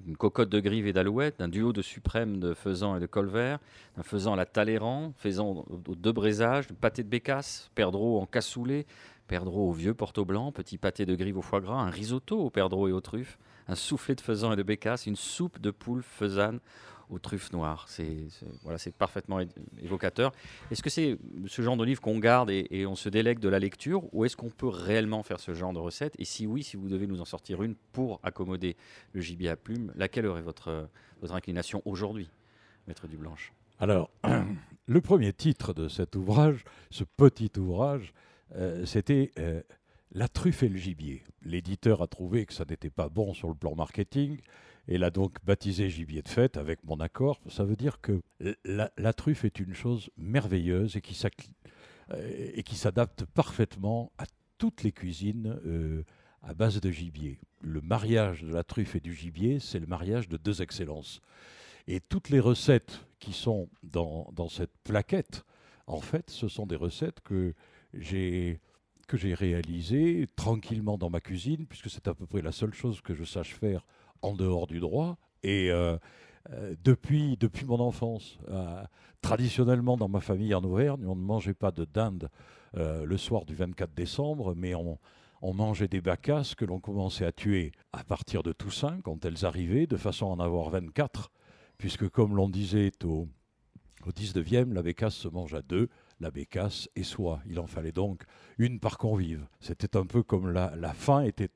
[0.00, 3.58] d'une cocotte de grive et d'alouette, d'un duo de suprême de faisan et de colvert,
[3.96, 8.26] d'un faisan à la Talleyrand, faisan aux deux brésages, de pâté de bécasse, perdreau en
[8.26, 8.86] cassoulet,
[9.30, 12.50] perdreau au vieux porto blanc, petit pâté de grive au foie gras, un risotto au
[12.50, 13.38] perdreau et aux truffes,
[13.68, 16.58] un soufflé de faisan et de bécasse, une soupe de poule faisane
[17.10, 17.84] aux truffes noires.
[17.86, 18.26] C'est
[18.64, 19.38] voilà, c'est parfaitement
[19.80, 20.32] évocateur.
[20.72, 21.16] Est-ce que c'est
[21.46, 24.36] ce genre de livre qu'on garde et, on se délègue de la lecture, ou est-ce
[24.36, 26.14] qu'on peut réellement faire ce genre de recette?
[26.18, 28.76] Et si oui, si vous devez nous en sortir une pour accommoder
[29.12, 30.88] le gibier à plumes, laquelle aurait votre
[31.20, 32.28] votre inclination aujourd'hui,
[32.88, 33.52] maître Dublanche?
[33.78, 34.10] Alors,
[34.86, 38.12] le premier titre de cet ouvrage, ce petit ouvrage,
[38.56, 39.62] euh, c'était euh,
[40.12, 41.22] la truffe et le gibier.
[41.42, 44.38] L'éditeur a trouvé que ça n'était pas bon sur le plan marketing
[44.88, 47.40] et l'a donc baptisé gibier de fête avec mon accord.
[47.48, 48.20] Ça veut dire que
[48.64, 51.20] la, truffe est une chose merveilleuse et qui,
[52.12, 54.24] euh, et qui s'adapte parfaitement à
[54.58, 55.58] toutes les cuisines
[56.42, 57.38] à base de gibier.
[57.62, 61.20] Le mariage de la truffe et du gibier, c'est le mariage de deux excellences.
[61.86, 65.44] Et toutes les recettes qui sont dans cette plaquette,
[65.90, 67.54] en fait, ce sont des recettes que
[67.92, 73.00] que j'ai réalisées tranquillement dans ma cuisine, puisque c'est à peu près la seule chose
[73.00, 73.84] que je sache faire
[74.22, 75.18] en dehors du droit.
[75.42, 75.96] Et euh,
[76.52, 78.82] euh, depuis, depuis mon enfance, euh,
[79.20, 82.30] traditionnellement dans ma famille en Auvergne, on ne mangeait pas de dinde
[82.72, 84.96] le soir du 24 décembre, mais on,
[85.42, 89.44] on mangeait des bacasses que l'on commençait à tuer à partir de Toussaint, quand elles
[89.44, 91.32] arrivaient, de façon à en avoir 24,
[91.78, 93.26] puisque comme l'on disait au,
[94.06, 95.88] au 19e, la bécasse se mange à deux,
[96.20, 97.40] la bécasse et soi.
[97.46, 98.22] Il en fallait donc
[98.58, 99.46] une par convive.
[99.60, 101.50] C'était un peu comme la, fin était,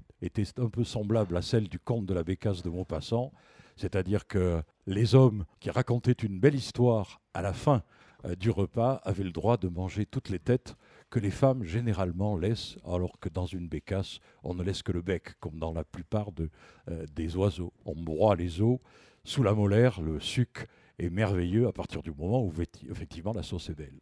[0.58, 3.32] un peu semblable à celle du conte de la bécasse de Maupassant,
[3.76, 7.82] c'est-à-dire que les hommes qui racontaient une belle histoire à la fin
[8.24, 10.76] euh, du repas avaient le droit de manger toutes les têtes
[11.10, 15.02] que les femmes généralement laissent, alors que dans une bécasse, on ne laisse que le
[15.02, 16.30] bec, comme dans la plupart
[16.88, 17.72] euh, des oiseaux.
[17.84, 18.78] On broie les os
[19.24, 20.66] sous la molaire, le suc
[20.98, 22.52] est merveilleux à partir du moment où
[22.90, 24.00] effectivement la sauce est belle.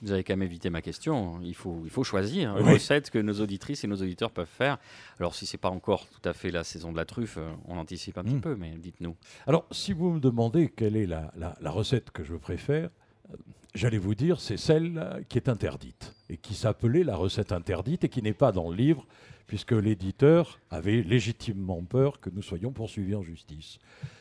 [0.00, 1.40] Vous avez quand même évité ma question.
[1.42, 4.78] Il faut, il faut choisir une recette que nos auditrices et nos auditeurs peuvent faire.
[5.18, 7.50] Alors, si ce n'est pas encore tout à fait la saison de la truffe, euh,
[7.66, 8.40] on anticipe un petit hmm.
[8.40, 9.16] peu, mais dites-nous.
[9.46, 12.90] Alors, si vous me demandez quelle est la, la, recette que je préfère,
[13.30, 13.36] euh,
[13.74, 18.08] j'allais vous dire, c'est celle qui est interdite et qui s'appelait la recette interdite et
[18.08, 19.04] qui n'est pas dans le livre,
[19.48, 23.78] puisque l'éditeur avait légitimement peur que nous soyons poursuivis en justice.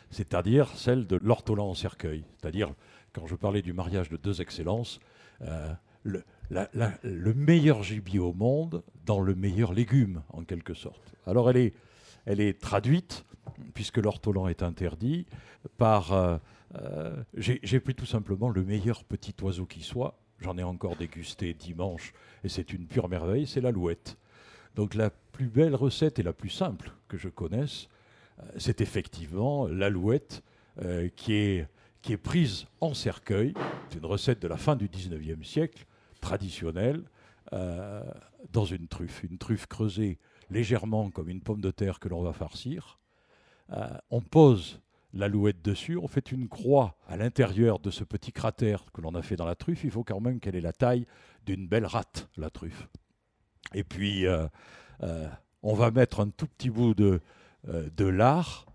[0.10, 2.24] C'est-à-dire celle de l'ortolan en cercueil.
[2.40, 2.74] C'est-à-dire,
[3.14, 5.00] quand je parlais du mariage de deux excellences,
[5.42, 5.74] euh,
[6.04, 11.14] le, le, meilleur gibier au monde dans le meilleur légume, en quelque sorte.
[11.26, 11.74] Alors elle est,
[12.26, 13.26] elle est traduite,
[13.74, 15.26] puisque l'ortolan est interdit,
[15.78, 16.14] par...
[16.14, 16.38] Euh,
[16.76, 20.20] euh, j'ai pris tout simplement le meilleur petit oiseau qui soit.
[20.40, 24.18] J'en ai encore dégusté dimanche, et c'est une pure merveille, c'est l'alouette.
[24.76, 27.88] Donc la plus belle recette et la plus simple que je connaisse,
[28.58, 30.44] c'est effectivement l'alouette
[31.16, 31.68] qui est
[32.08, 33.54] qui est prise en cercueil.
[33.90, 35.86] C'est une recette de la fin du 19e siècle,
[36.22, 37.04] traditionnelle,
[37.52, 38.02] euh,
[38.54, 39.24] dans une truffe.
[39.24, 40.18] Une truffe creusée
[40.50, 42.98] légèrement comme une pomme de terre que l'on va farcir.
[43.74, 44.80] Euh, on pose
[45.12, 49.22] l'alouette dessus, on fait une croix à l'intérieur de ce petit cratère que l'on a
[49.22, 49.84] fait dans la truffe.
[49.84, 51.06] Il faut quand même qu'elle ait la taille
[51.46, 52.88] d'une belle rate, la truffe.
[53.74, 54.48] Et puis, euh,
[55.62, 57.20] on va mettre un tout petit bout de,
[57.66, 58.66] de lard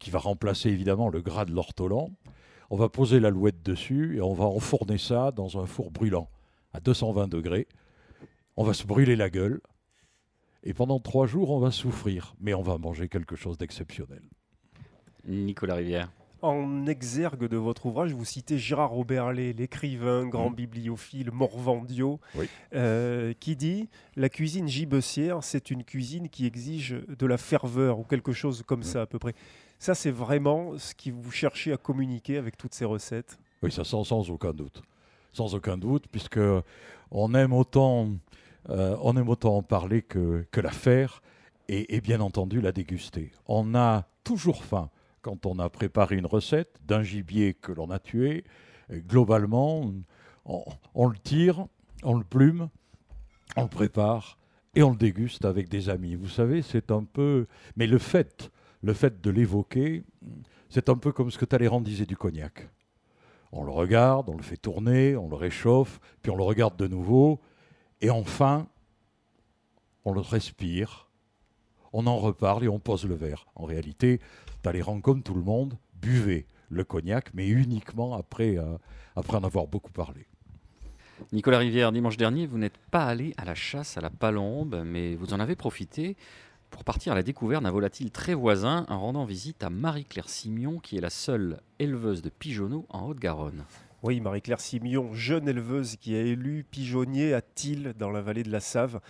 [0.00, 2.10] qui va remplacer évidemment le gras de l'ortolan.
[2.70, 6.28] On va poser l'alouette dessus et on va enfourner ça dans un four brûlant
[6.72, 7.68] à 220 degrés.
[8.56, 9.60] On va se brûler la gueule
[10.64, 14.22] et pendant trois jours on va souffrir, mais on va manger quelque chose d'exceptionnel.
[15.24, 16.10] Nicolas Rivière.
[16.42, 20.54] En exergue de votre ouvrage, vous citez Gérard Roberlet, l'écrivain, grand mmh.
[20.54, 22.18] bibliophile, morvandio,
[22.74, 28.04] euh, qui dit La cuisine gibecière, c'est une cuisine qui exige de la ferveur, ou
[28.04, 28.84] quelque chose comme mmh.
[28.84, 29.34] ça à peu près.
[29.80, 33.38] Ça, c'est vraiment ce que vous cherchez à communiquer avec toutes ces recettes?
[33.62, 34.82] Oui, ça sans, sans aucun doute.
[35.32, 36.38] Sans aucun doute, puisque
[37.10, 38.10] on aime autant,
[38.68, 41.22] euh, on aime autant en parler que, que la faire
[41.68, 43.32] et, bien entendu la déguster.
[43.46, 44.90] On a toujours faim
[45.22, 48.44] quand on a préparé une recette d'un gibier que l'on a tué.
[48.92, 49.90] globalement,
[50.44, 50.64] on,
[50.94, 51.66] on, le tire,
[52.02, 52.68] on le plume,
[53.56, 54.36] on le prépare
[54.74, 56.16] et on le déguste avec des amis.
[56.16, 57.46] Vous savez, c'est un peu...
[57.76, 58.50] Mais le fait
[58.82, 60.04] le fait de l'évoquer,
[60.68, 62.68] c'est un peu comme ce que Talleyrand disait du cognac.
[63.52, 66.86] On le regarde, on le fait tourner, on le réchauffe, puis on le regarde de
[66.86, 67.40] nouveau,
[68.00, 68.68] et enfin,
[70.04, 71.10] on le respire,
[71.92, 73.46] on en reparle et on pose le verre.
[73.56, 74.20] En réalité,
[74.62, 78.78] Talleyrand, comme tout le monde, buvait le cognac, mais uniquement après, euh,
[79.16, 80.26] après en avoir beaucoup parlé.
[81.32, 85.16] Nicolas Rivière, dimanche dernier, vous n'êtes pas allé à la chasse à la palombe, mais
[85.16, 86.16] vous en avez profité
[86.70, 90.78] pour partir à la découverte d'un volatile très voisin en rendant visite à Marie-Claire Simion,
[90.78, 93.64] qui est la seule éleveuse de pigeonneaux en Haute-Garonne.
[94.02, 98.50] Oui, Marie-Claire Simion, jeune éleveuse qui a élu pigeonnier à Tille, dans la vallée de
[98.50, 99.00] la Save,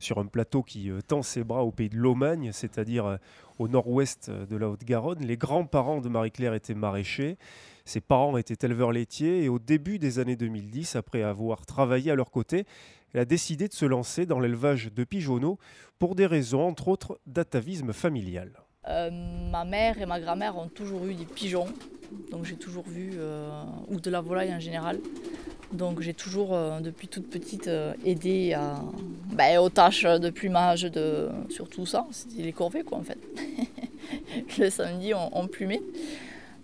[0.00, 3.16] sur un plateau qui euh, tend ses bras au pays de l'Aumagne, c'est-à-dire euh,
[3.60, 5.20] au nord-ouest de la Haute-Garonne.
[5.20, 7.36] Les grands-parents de Marie-Claire étaient maraîchers,
[7.84, 12.14] ses parents étaient éleveurs laitiers, et au début des années 2010, après avoir travaillé à
[12.16, 12.64] leur côté,
[13.14, 15.58] elle a décidé de se lancer dans l'élevage de pigeonneaux
[15.98, 18.52] pour des raisons, entre autres, d'atavisme familial.
[18.88, 19.10] Euh,
[19.50, 21.66] ma mère et ma grand-mère ont toujours eu des pigeons,
[22.30, 23.50] donc j'ai toujours vu, euh,
[23.88, 24.98] ou de la volaille en général.
[25.72, 27.70] Donc j'ai toujours, euh, depuis toute petite,
[28.04, 28.56] aidé
[29.32, 33.18] ben, aux tâches de plumage, de, surtout ça, c'était les corvées quoi en fait.
[34.58, 35.82] le samedi on, on plumait.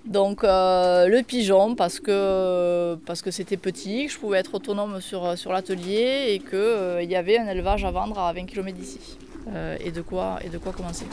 [0.06, 5.00] Donc euh, le pigeon parce que parce que c'était petit, que je pouvais être autonome
[5.00, 9.18] sur, sur l'atelier et qu'il y avait un élevage à vendre à 20 km d'ici.
[9.80, 11.06] et, de quoi, et de quoi commencer?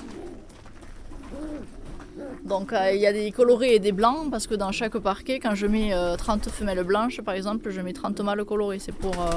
[2.44, 5.40] Donc euh, il y a des colorés et des blancs parce que dans chaque parquet,
[5.40, 8.80] quand je mets 30 euh, femelles blanches par exemple, je mets 30 mâles colorés.
[8.80, 9.30] C'est pour euh,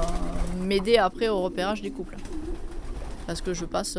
[0.63, 2.17] m'aider après au repérage des couples.
[3.27, 3.99] Parce que je passe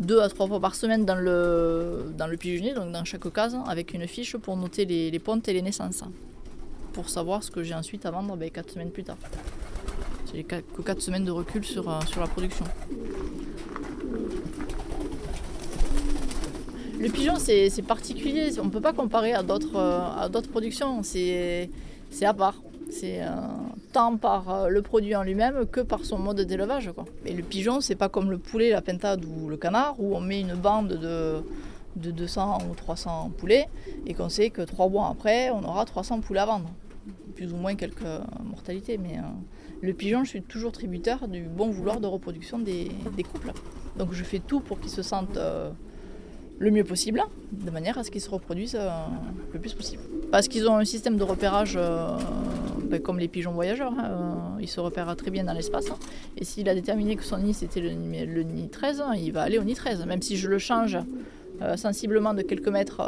[0.00, 3.56] deux à trois fois par semaine dans le, dans le pigeonnier, donc dans chaque case,
[3.66, 6.02] avec une fiche pour noter les, pontes et les naissances.
[6.92, 9.18] Pour savoir ce que j'ai ensuite à vendre ben, 4 semaines plus tard.
[10.34, 12.64] J'ai que 4 semaines de recul sur, sur la production.
[16.98, 18.58] Le pigeon, c'est particulier.
[18.58, 21.02] On ne peut pas comparer à d'autres euh, productions.
[21.02, 21.70] C'est
[22.22, 22.54] à part.
[22.90, 23.28] C'est euh,
[23.92, 26.90] tant par euh, le produit en lui-même que par son mode d'élevage.
[27.24, 30.40] Le pigeon, c'est pas comme le poulet, la pintade ou le canard, où on met
[30.40, 31.42] une bande de,
[31.96, 33.68] de 200 ou 300 poulets
[34.06, 36.70] et qu'on sait que trois mois après, on aura 300 poulets à vendre.
[37.34, 38.02] Plus ou moins quelques
[38.44, 38.98] mortalités.
[38.98, 39.16] Mais
[39.80, 42.90] le pigeon, je suis toujours tributaire du bon vouloir de reproduction des,
[43.32, 43.52] couples.
[43.96, 45.38] Donc je fais tout pour qu'ils se sentent
[46.60, 47.22] le mieux possible,
[47.52, 48.90] de manière à ce qu'ils se reproduisent euh,
[49.52, 50.02] le plus possible.
[50.30, 52.16] Parce qu'ils ont un système de repérage euh,
[52.90, 55.90] ben, comme les pigeons voyageurs, hein, euh, ils se repèrent très bien dans l'espace.
[55.90, 55.96] Hein.
[56.36, 59.64] et s'il a déterminé que son nid c'était le, nid 13, il va aller au
[59.64, 60.04] nid 13.
[60.06, 60.98] Même si je le change
[61.76, 63.02] sensiblement de quelques mètres,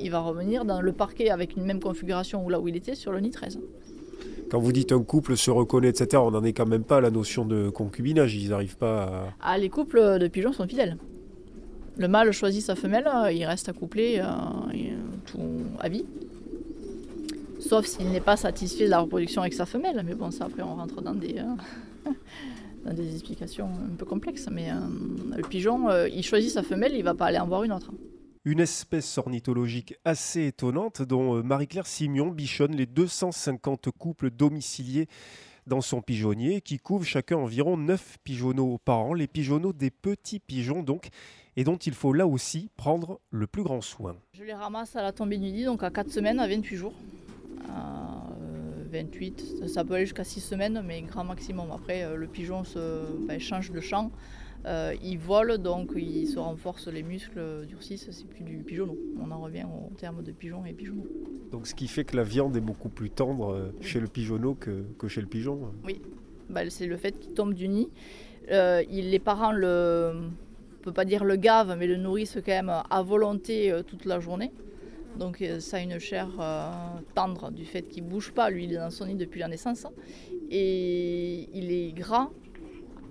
[0.00, 2.96] il va revenir dans le parquet avec une même configuration où là où il était
[2.96, 3.60] sur le nid 13
[4.50, 7.00] quand vous dites un couple se reconnaît, etc., on n'en est quand même pas à
[7.00, 8.36] la notion de concubinage.
[8.36, 9.34] Ils n'arrivent pas à.
[9.42, 10.96] Ah, les couples de pigeons sont fidèles.
[11.96, 15.40] Le mâle choisit sa femelle, euh, il reste euh, euh, tout
[15.78, 16.04] à vie.
[17.66, 20.02] Sauf s'il n'est pas satisfait de la reproduction avec sa femelle.
[20.04, 21.42] Mais bon, ça après on rentre dans des,
[22.92, 24.48] des explications un peu complexes.
[24.50, 24.68] Mais
[25.34, 27.90] le pigeon, il choisit sa femelle, il ne va pas aller en voir une autre.
[28.44, 35.08] Une espèce ornithologique assez étonnante dont Marie-Claire Simion bichonne les 250 couples domiciliés
[35.66, 40.40] dans son pigeonnier qui couvrent chacun environ 9 pigeonneaux par an, les pigeonneaux des petits
[40.40, 41.08] pigeons donc,
[41.56, 44.16] et dont il faut là aussi prendre le plus grand soin.
[44.34, 46.94] Je les ramasse à la tombée du nid, donc à 4 semaines, à 28 jours.
[48.94, 51.70] À 28, ça peut aller jusqu'à 6 semaines, mais grand maximum.
[51.72, 52.78] Après, euh, le pigeon se,
[53.26, 54.12] ben, change de champ,
[54.66, 58.96] euh, il vole, donc il se renforce les muscles, durcissent, c'est plus du pigeonneau.
[59.20, 61.06] On en revient au terme de pigeon et pigeonneau.
[61.50, 64.54] Donc ce qui fait que la viande est beaucoup plus tendre euh, chez le pigeonneau
[64.54, 66.00] que, chez le pigeon Oui,
[66.48, 67.90] bah, c'est le fait qu'il tombe du nid.
[68.48, 70.30] les parents le,
[70.84, 74.20] peut pas dire le gave, mais le nourrissent quand même à volonté euh, toute la
[74.20, 74.52] journée.
[75.18, 76.70] Donc euh, ça a une chair euh,
[77.14, 78.50] tendre du fait qu'il bouge pas.
[78.50, 79.86] Lui, il est dans son nid depuis la naissance.
[80.50, 82.28] Et il est gras.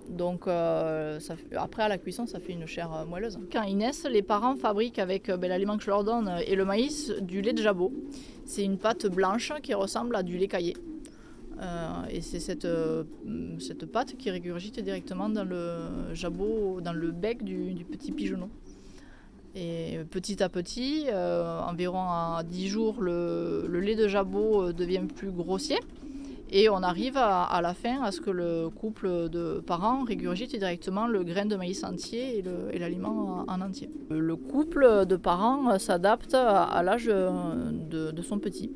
[0.08, 3.38] Donc ça après à la cuisson, ça fait une chair moelleuse.
[3.50, 6.64] Quand ils naissent, les parents fabriquent avec ben, l'aliment que je leur donne et le
[6.66, 7.90] maïs du lait de jabot.
[8.44, 10.74] C'est une pâte blanche qui ressemble à du lait caillé.
[11.60, 13.04] Euh, et c'est cette, euh,
[13.58, 18.48] cette pâte qui régurgite directement dans le jabot, dans le bec du, petit pigeonneau.
[19.54, 25.30] Et petit à petit, euh, environ à 10 jours, le, lait de jabot devient plus
[25.30, 25.78] grossier.
[26.50, 31.06] Et on arrive à, la fin à ce que le couple de parents régurgite directement
[31.06, 33.90] le grain de maïs entier et l'aliment en, entier.
[34.10, 38.70] Le couple de parents s'adapte à, l'âge de son petit.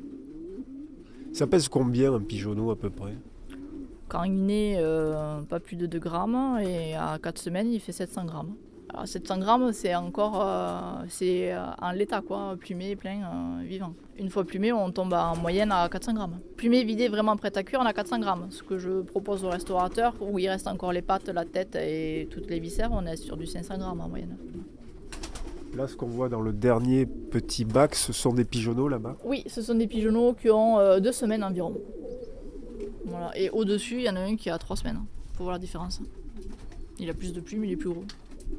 [1.31, 3.13] Ça pèse combien un pigeonneau à peu près?
[4.07, 7.91] Quand il naît, euh, pas plus de 2 grammes et à 4 semaines, il fait
[7.91, 8.55] 700 grammes.
[8.99, 13.93] Alors 700 grammes, c'est encore euh, c'est euh, en l'état, quoi, plumé, plein, vivant.
[14.17, 16.39] Une fois plumé, on tombe en moyenne à 400 grammes.
[16.57, 18.47] Plumé, vidé, vraiment prêt à cuire, on a 400 grammes.
[18.49, 22.27] Ce que je propose au restaurateur, où il reste encore les pattes, la tête et
[22.29, 24.35] toutes les viscères, on est sur du 500 grammes en moyenne.
[25.77, 29.45] Là, ce qu'on voit dans le dernier petit bac, ce sont des pigeonneaux là-bas Oui,
[29.47, 31.79] ce sont des pigeonneaux qui ont euh, deux semaines environ.
[33.05, 33.31] Voilà.
[33.37, 34.99] Et au-dessus, il y en a un qui a trois semaines.
[35.35, 36.01] Faut voir la différence.
[36.99, 38.03] Il a plus de plumes, il est plus gros.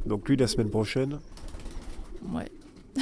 [0.06, 1.18] Donc lui, la semaine prochaine
[2.28, 2.50] Ouais.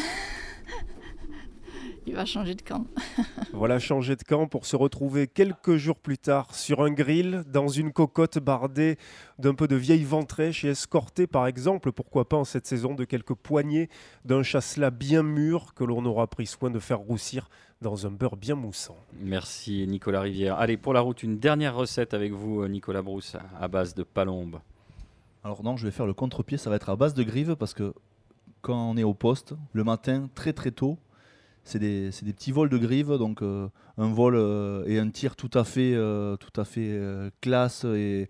[2.07, 2.87] il va changer de camp.
[3.53, 7.69] voilà, changer de camp pour se retrouver quelques jours plus tard sur un grill, dans
[7.69, 8.97] une cocotte bardée
[9.39, 13.05] d'un peu de vieille ventrèche et escorté par exemple, pourquoi pas en cette saison, de
[13.05, 13.89] quelques poignées
[14.25, 17.49] d'un chasselas bien mûr que l'on aura pris soin de faire roussir
[17.81, 18.97] dans un beurre bien moussant.
[19.21, 20.59] Merci Nicolas Rivière.
[20.59, 24.59] Allez, pour la route, une dernière recette avec vous, Nicolas Brousse, à base de palombe.
[25.45, 27.75] Alors non, je vais faire le contre-pied, ça va être à base de grive parce
[27.75, 27.95] que
[28.61, 30.99] quand on est au poste, le matin, très très tôt,
[31.65, 33.69] c'est des, petits vols de grive, donc euh,
[33.99, 36.37] un vol euh, et un tir tout à fait, euh,
[37.41, 38.29] classe et,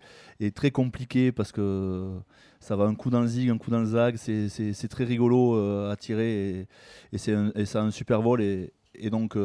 [0.53, 2.09] très compliqué parce que
[2.59, 5.55] ça va un coup dans le zig, un coup dans le zag, c'est, très rigolo
[5.89, 6.67] à tirer et,
[7.13, 8.71] et c'est un, et ça un super vol et,
[9.09, 9.37] donc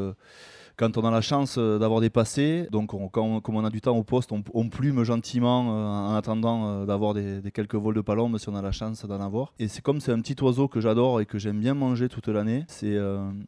[0.76, 3.64] quand on a la chance euh, d'avoir des passés, donc on- quand on- comme on
[3.64, 7.76] a du temps au poste, on, plume gentiment euh, en attendant euh, d'avoir des, quelques
[7.76, 9.52] vols de palombe si on a la chance d'en avoir.
[9.60, 12.26] Et c'est comme c'est un petit oiseau que j'adore et que j'aime bien manger toute
[12.28, 12.64] l'année.
[12.66, 12.96] C'est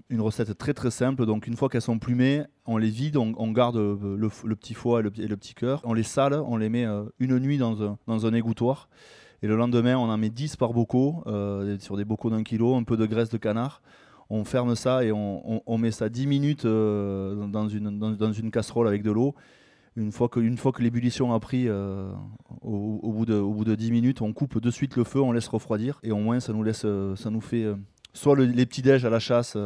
[0.08, 1.26] une recette très très simple.
[1.26, 5.02] Donc une fois qu'elles sont plumées, on les vide, on, garde le, petit foie et
[5.02, 5.80] le, et le petit cœur.
[5.84, 6.86] On les sale, on les met
[7.18, 8.88] une nuit dans un, égouttoir.
[9.42, 11.24] Et le lendemain, on en met 10 par bocaux,
[11.80, 13.82] sur des bocaux d'un kilo, un peu de graisse de canard
[14.30, 19.10] on ferme ça et on, met ça 10 minutes euh, dans, une, casserole avec de
[19.10, 19.34] l'eau.
[19.96, 20.40] Une fois que,
[20.80, 22.10] l'ébullition a pris, euh,
[22.60, 25.32] au, bout de, au bout de 10 minutes, on coupe de suite le feu, on
[25.32, 27.66] laisse refroidir et au moins ça nous, laisse, euh, fait
[28.12, 29.56] soit le- les petits déj à la chasse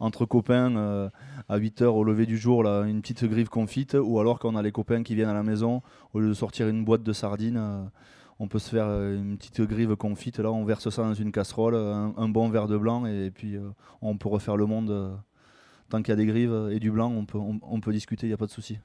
[0.00, 1.10] entre copains
[1.48, 4.62] à 8h au lever du jour, une petite grive confite, ou alors quand on a
[4.62, 5.82] les copains qui viennent à la maison,
[6.14, 7.90] au lieu de sortir une boîte de sardines,
[8.40, 10.38] on peut se faire euh, une petite grive confite.
[10.38, 13.70] Là, on verse ça dans une casserole, un, bon verre de blanc, et puis euh,
[14.00, 14.90] on peut refaire le monde.
[14.90, 15.14] euh,
[15.88, 18.36] tant qu'il y a des grives et du blanc, on peut, discuter, il n'y a
[18.36, 18.78] pas de souci.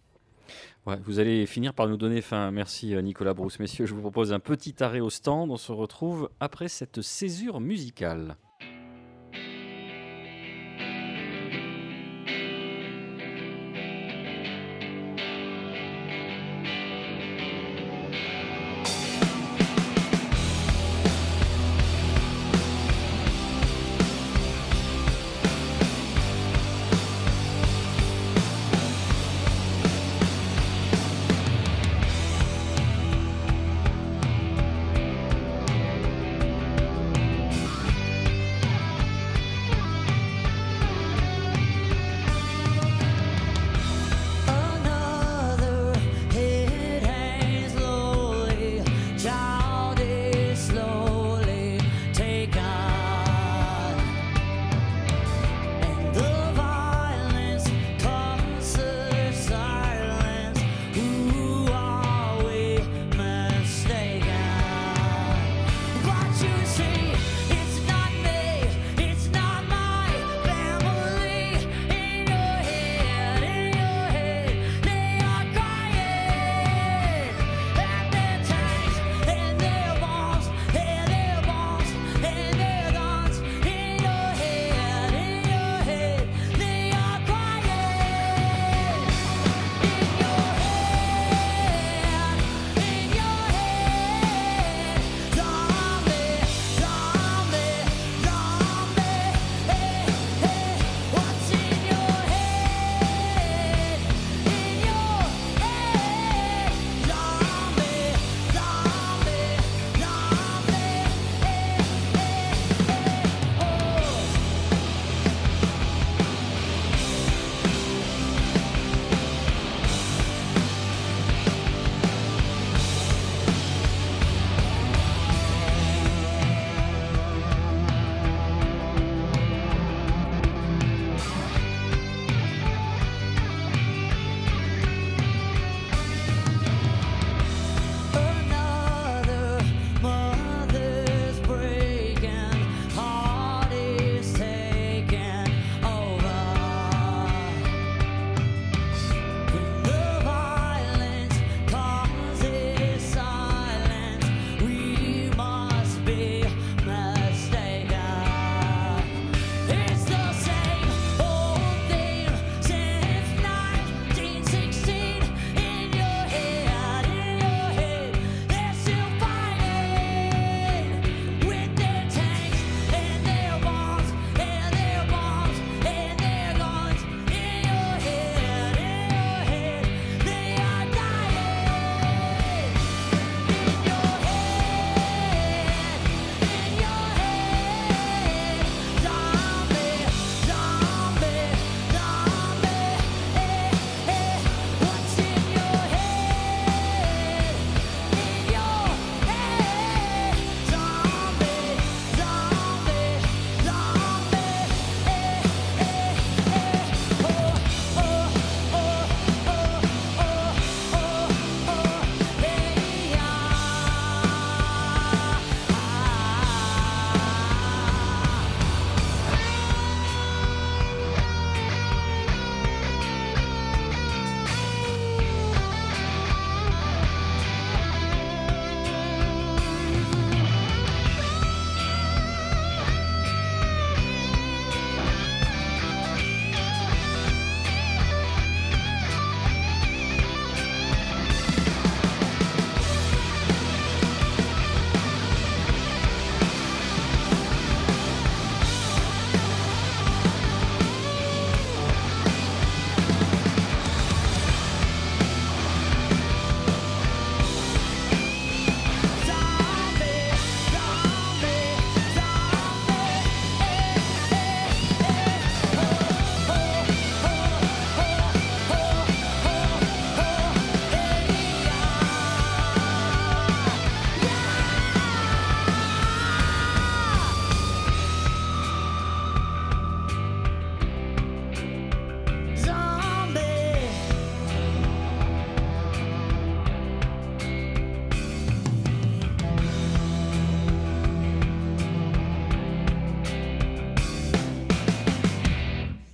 [0.86, 2.52] Vous allez finir par nous donner fin.
[2.52, 3.60] Merci Nicolas Brousse.
[3.60, 5.52] Messieurs, je vous propose un petit arrêt au stand.
[5.52, 8.38] On se retrouve après cette césure musicale.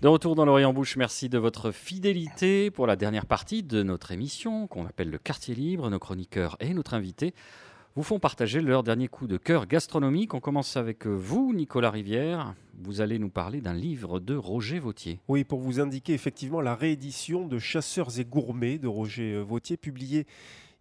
[0.10, 4.66] Retour dans l'Orient Bouche, merci de votre fidélité pour la dernière partie de notre émission
[4.66, 5.90] qu'on appelle le Quartier Libre.
[5.90, 7.36] Nos chroniqueurs et notre invité
[7.96, 10.34] vous font partager leur dernier coup de cœur gastronomique.
[10.34, 12.56] On commence avec vous, Nicolas Rivière.
[12.82, 15.20] Vous allez nous parler d'un livre de Roger Vautier.
[15.28, 20.26] Oui, pour vous indiquer effectivement la réédition de Chasseurs et gourmets de Roger Vautier, publié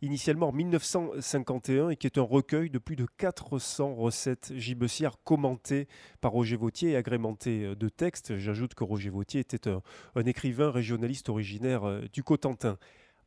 [0.02, 5.88] initialement en 1951 et qui est un recueil de plus de 400 recettes gibecières commentées
[6.20, 8.36] par Roger Vautier et agrémentées euh, de textes.
[8.36, 9.82] J'ajoute que Roger Vautier était un,
[10.24, 12.78] écrivain régionaliste originaire euh, du Cotentin.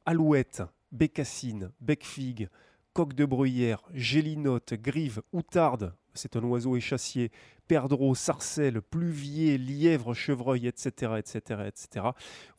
[0.06, 2.50] Alouette, bécassine, becfigue,
[2.94, 7.32] coque de bruyère, gélinote, grive, outarde, c'est un oiseau échassier,
[7.68, 12.06] perdreau, sarcelle, pluvier, lièvre, chevreuil, etc., etc., etc.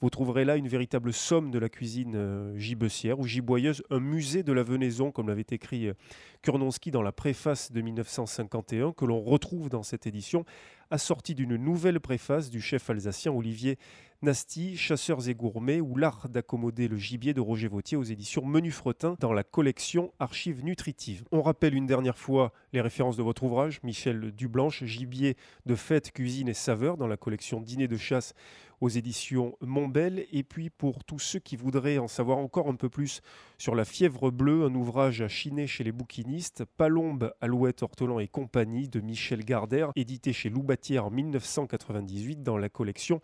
[0.00, 4.42] Vous trouverez là une véritable somme de la cuisine euh, gibecière ou giboyeuse, un musée
[4.42, 5.94] de la venaison, comme l'avait écrit euh,
[6.40, 10.44] Kurnonski dans la préface de 1951, que l'on retrouve dans cette édition,
[10.90, 13.78] assortie d'une nouvelle préface du chef alsacien Olivier
[14.22, 18.70] Nasty, Chasseurs et gourmets ou l'art d'accommoder le gibier de Roger Vautier aux éditions Menu
[18.70, 21.24] Fretin dans la collection Archives nutritives.
[21.32, 26.12] On rappelle une dernière fois les références de votre ouvrage, Michel Dublanche, Gibier de fête,
[26.12, 28.32] cuisine et saveur dans la collection Dîner de chasse
[28.80, 30.26] aux éditions Montbel.
[30.32, 33.22] Et puis pour tous ceux qui voudraient en savoir encore un peu plus
[33.58, 38.28] sur la fièvre bleue, un ouvrage à chiner chez les bouquinistes, Palombe, Alouette, Ortolan et
[38.28, 43.20] compagnie de Michel Gardère, édité chez Loubatière en 1998 dans la collection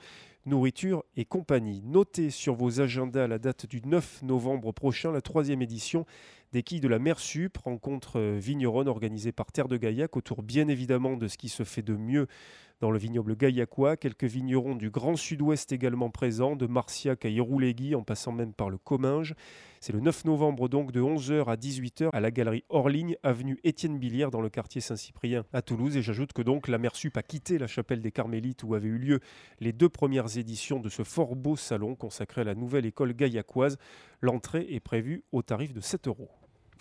[0.49, 1.83] Nourriture et compagnie.
[1.85, 6.07] Notez sur vos agendas la date du 9 novembre prochain, la troisième édition
[6.53, 10.43] des quilles de la mer Sup, rencontre euh, vigneronne organisée par Terre de Gaillac autour
[10.43, 12.27] bien évidemment de ce qui se fait de mieux
[12.81, 13.97] dans le vignoble gaillacois.
[13.97, 18.71] Quelques vignerons du Grand Sud-Ouest également présents, de Marciac à Iroulégui en passant même par
[18.71, 19.35] le Comminges.
[19.81, 23.99] C'est le 9 novembre donc de 11h à 18h à la galerie Orligne, avenue Étienne
[23.99, 25.97] Billière dans le quartier Saint-Cyprien à Toulouse.
[25.97, 28.99] Et j'ajoute que donc la Mersup a quitté la chapelle des Carmélites où avaient eu
[28.99, 29.21] lieu
[29.61, 33.79] les deux premières éditions de ce fort beau salon consacré à la nouvelle école gaillacoise.
[34.21, 36.31] L'entrée est prévue au tarif de 7 euros.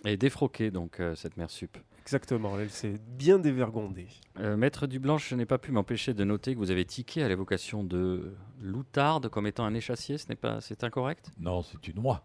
[0.05, 1.77] Et défroquée donc euh, cette Mersup.
[2.01, 4.07] Exactement, elle s'est bien dévergondée.
[4.39, 7.27] Euh, Maître Dublanche, je n'ai pas pu m'empêcher de noter que vous avez tiqué à
[7.27, 11.31] l'évocation de l'outarde comme étant un échassier, ce n'est pas, c'est incorrect?
[11.39, 12.23] Non, c'est une oie.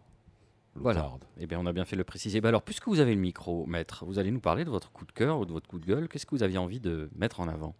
[0.75, 1.11] Voilà.
[1.39, 2.41] Eh bien, on a bien fait de le préciser.
[2.41, 5.05] Bah alors, puisque vous avez le micro, maître, vous allez nous parler de votre coup
[5.05, 6.09] de cœur ou de votre coup de gueule.
[6.09, 7.75] Qu'est-ce que vous aviez envie de mettre en avant?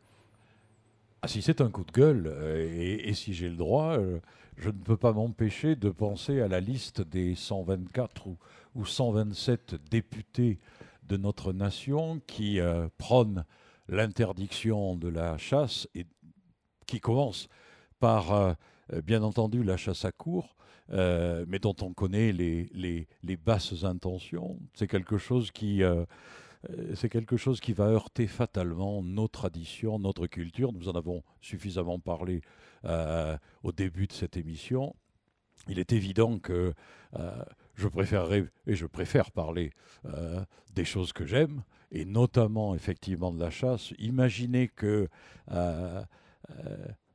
[1.25, 4.19] Ah, si c'est un coup de gueule, euh, et, si j'ai le droit, euh,
[4.57, 8.37] je ne peux pas m'empêcher de penser à la liste des 124 ou,
[8.75, 10.59] ou 127 députés
[11.05, 13.45] de notre nation qui euh, prônent
[13.89, 16.07] l'interdiction de la chasse et
[16.87, 17.49] qui commence
[18.01, 18.57] par,
[19.05, 20.57] bien entendu, la chasse à court,
[20.91, 24.59] mais dont on connaît les, basses intentions.
[24.75, 25.83] C'est quelque chose qui
[26.95, 30.73] c'est quelque chose qui va heurter fatalement nos traditions, notre culture.
[30.73, 32.43] Nous en avons suffisamment parlé
[33.63, 34.95] au début de cette émission.
[35.69, 36.75] Il est évident que
[37.75, 39.73] je préférerais et je préfère parler
[40.75, 43.93] des choses que j'aime, et notamment effectivement de la chasse.
[43.99, 45.09] Imaginez que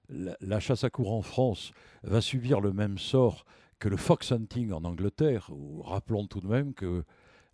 [0.10, 1.72] la, chasse à court en France
[2.04, 3.46] va subir le même sort
[3.80, 5.50] que le fox hunting en Angleterre,
[5.84, 7.04] rappelons tout de même que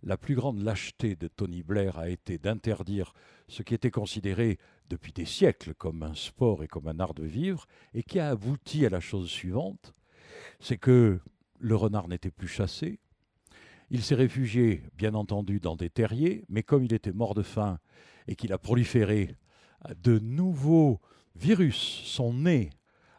[0.04, 3.14] la plus grande lâcheté de Tony Blair a été d'interdire
[3.48, 4.58] ce qui était considéré
[4.90, 8.30] depuis des siècles comme un sport et comme un art de vivre, et qui a
[8.30, 9.94] abouti à la chose suivante,
[10.60, 11.20] c'est que
[11.58, 13.00] le renard n'était plus chassé,
[13.90, 17.78] il s'est réfugié, bien entendu, dans des terriers, mais comme il était mort de faim
[18.28, 19.36] et qu'il a proliféré,
[20.02, 21.00] de nouveaux
[21.36, 22.70] virus sont nés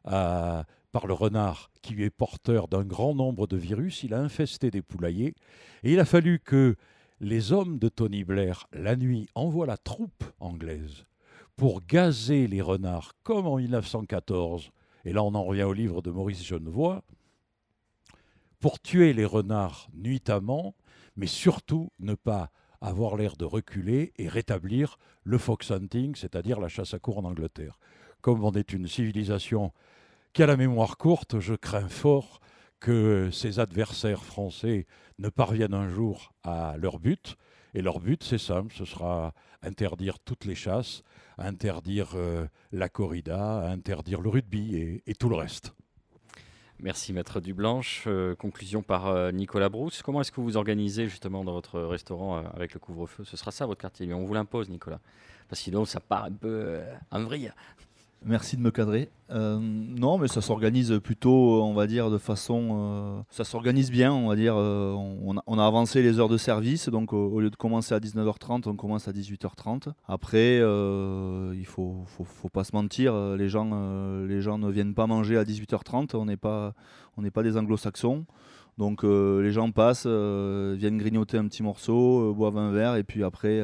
[0.03, 0.65] à
[0.95, 4.71] par le renard qui lui est porteur d'un grand nombre de virus, il a infesté
[4.71, 5.35] des poulaillers,
[5.83, 6.77] et il a fallu que
[7.19, 11.03] les hommes de Tony Blair, la nuit, envoient la troupe anglaise
[11.57, 14.71] pour gazer les renards, comme en 1914,
[15.03, 17.03] et là on en revient au livre de Maurice Genevoix,
[18.61, 20.75] pour tuer les renards nuitamment,
[21.17, 26.69] mais surtout ne pas avoir l'air de reculer et rétablir le fox hunting, c'est-à-dire la
[26.69, 27.79] chasse à cour en Angleterre.
[28.21, 29.73] Comme on est une civilisation
[30.35, 32.41] qui a la mémoire courte, je crains fort
[32.81, 34.85] que ses adversaires français
[35.17, 37.37] ne parviennent un jour à leur but.
[37.73, 39.33] Et leur but, c'est simple, ce sera
[39.63, 41.03] interdire toutes les chasses,
[41.37, 45.73] interdire euh, la corrida, interdire le rugby et, tout le reste.
[46.81, 48.03] Merci Maître Dublanche.
[48.07, 50.01] Euh, conclusion par euh, Nicolas Brousse.
[50.01, 53.23] Comment est-ce que vous organisez justement dans votre restaurant avec le couvre-feu?
[53.23, 54.99] Ce sera ça votre quartier On vous l'impose Nicolas.
[55.47, 57.53] Parce que sinon ça part un peu en vrille.
[58.23, 59.09] Merci de me cadrer.
[59.31, 62.69] Euh, non, mais ça s'organise plutôt, on va dire, de façon.
[62.71, 64.55] euh, ça s'organise bien, on va dire.
[64.55, 68.67] euh, on, a, avancé les heures de service, donc au, lieu de commencer à 19h30,
[68.67, 69.89] on commence à 18h30.
[70.07, 75.07] Après, il faut, faut, faut pas se mentir, les gens, les gens ne viennent pas
[75.07, 76.73] manger à 18h30, on n'est pas,
[77.17, 78.25] on n'est pas des anglo-saxons.
[78.77, 83.61] Donc les gens passent, viennent grignoter un petit morceau, boivent un verre, et puis après.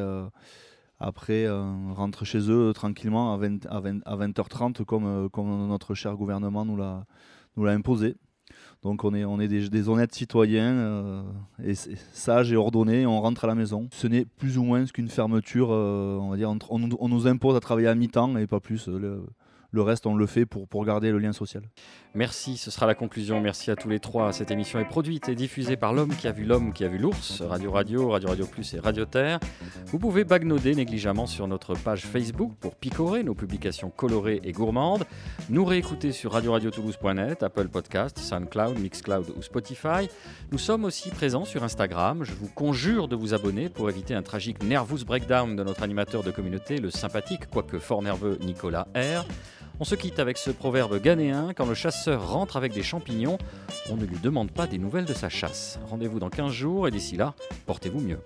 [1.01, 5.29] Euh, après, euh, rentrent chez eux tranquillement à, 20, à, 20 à 20h30 comme, euh,
[5.29, 7.05] comme notre cher gouvernement nous l'a,
[7.57, 8.15] nous l'a imposé.
[8.83, 11.23] Donc on est, on est des, honnêtes citoyens euh,
[11.63, 13.87] et sages et ordonnés, et on rentre à la maison.
[13.91, 17.87] Ce n'est plus ou moins qu'une fermeture, euh, on va dire, nous- impose à travailler
[17.87, 18.89] à mi-temps et pas plus.
[19.71, 21.63] Le reste, on le fait pour, pour garder le lien social.
[22.13, 23.39] Merci, ce sera la conclusion.
[23.39, 24.33] Merci à tous les trois.
[24.33, 26.97] Cette émission est produite et diffusée par l'homme qui a vu l'homme qui a vu
[26.97, 29.39] l'ours, Radio Radio, Radio Radio Plus et Radio Terre.
[29.87, 35.05] Vous pouvez bagnoder négligemment sur notre page Facebook pour picorer nos publications colorées et gourmandes.
[35.49, 40.09] Nous réécouter sur radioradiotoulouse.net, Apple Podcast, SoundCloud, Mixcloud ou Spotify.
[40.51, 42.25] Nous sommes aussi présents sur Instagram.
[42.25, 46.23] Je vous conjure de vous abonner pour éviter un tragique nervous breakdown de notre animateur
[46.23, 49.25] de communauté, le sympathique, quoique fort nerveux Nicolas R.
[49.81, 53.39] On se quitte avec ce proverbe ghanéen quand le chasseur rentre avec des champignons,
[53.89, 55.79] on ne lui demande pas des nouvelles de sa chasse.
[55.89, 57.33] Rendez-vous dans 15 jours et d'ici là,
[57.65, 58.19] portez-vous mieux.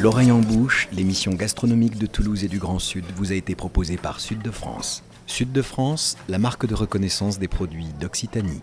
[0.00, 3.96] L'oreille en bouche, l'émission gastronomique de Toulouse et du Grand Sud vous a été proposée
[3.96, 5.04] par Sud de France.
[5.26, 8.62] Sud de France, la marque de reconnaissance des produits d'Occitanie.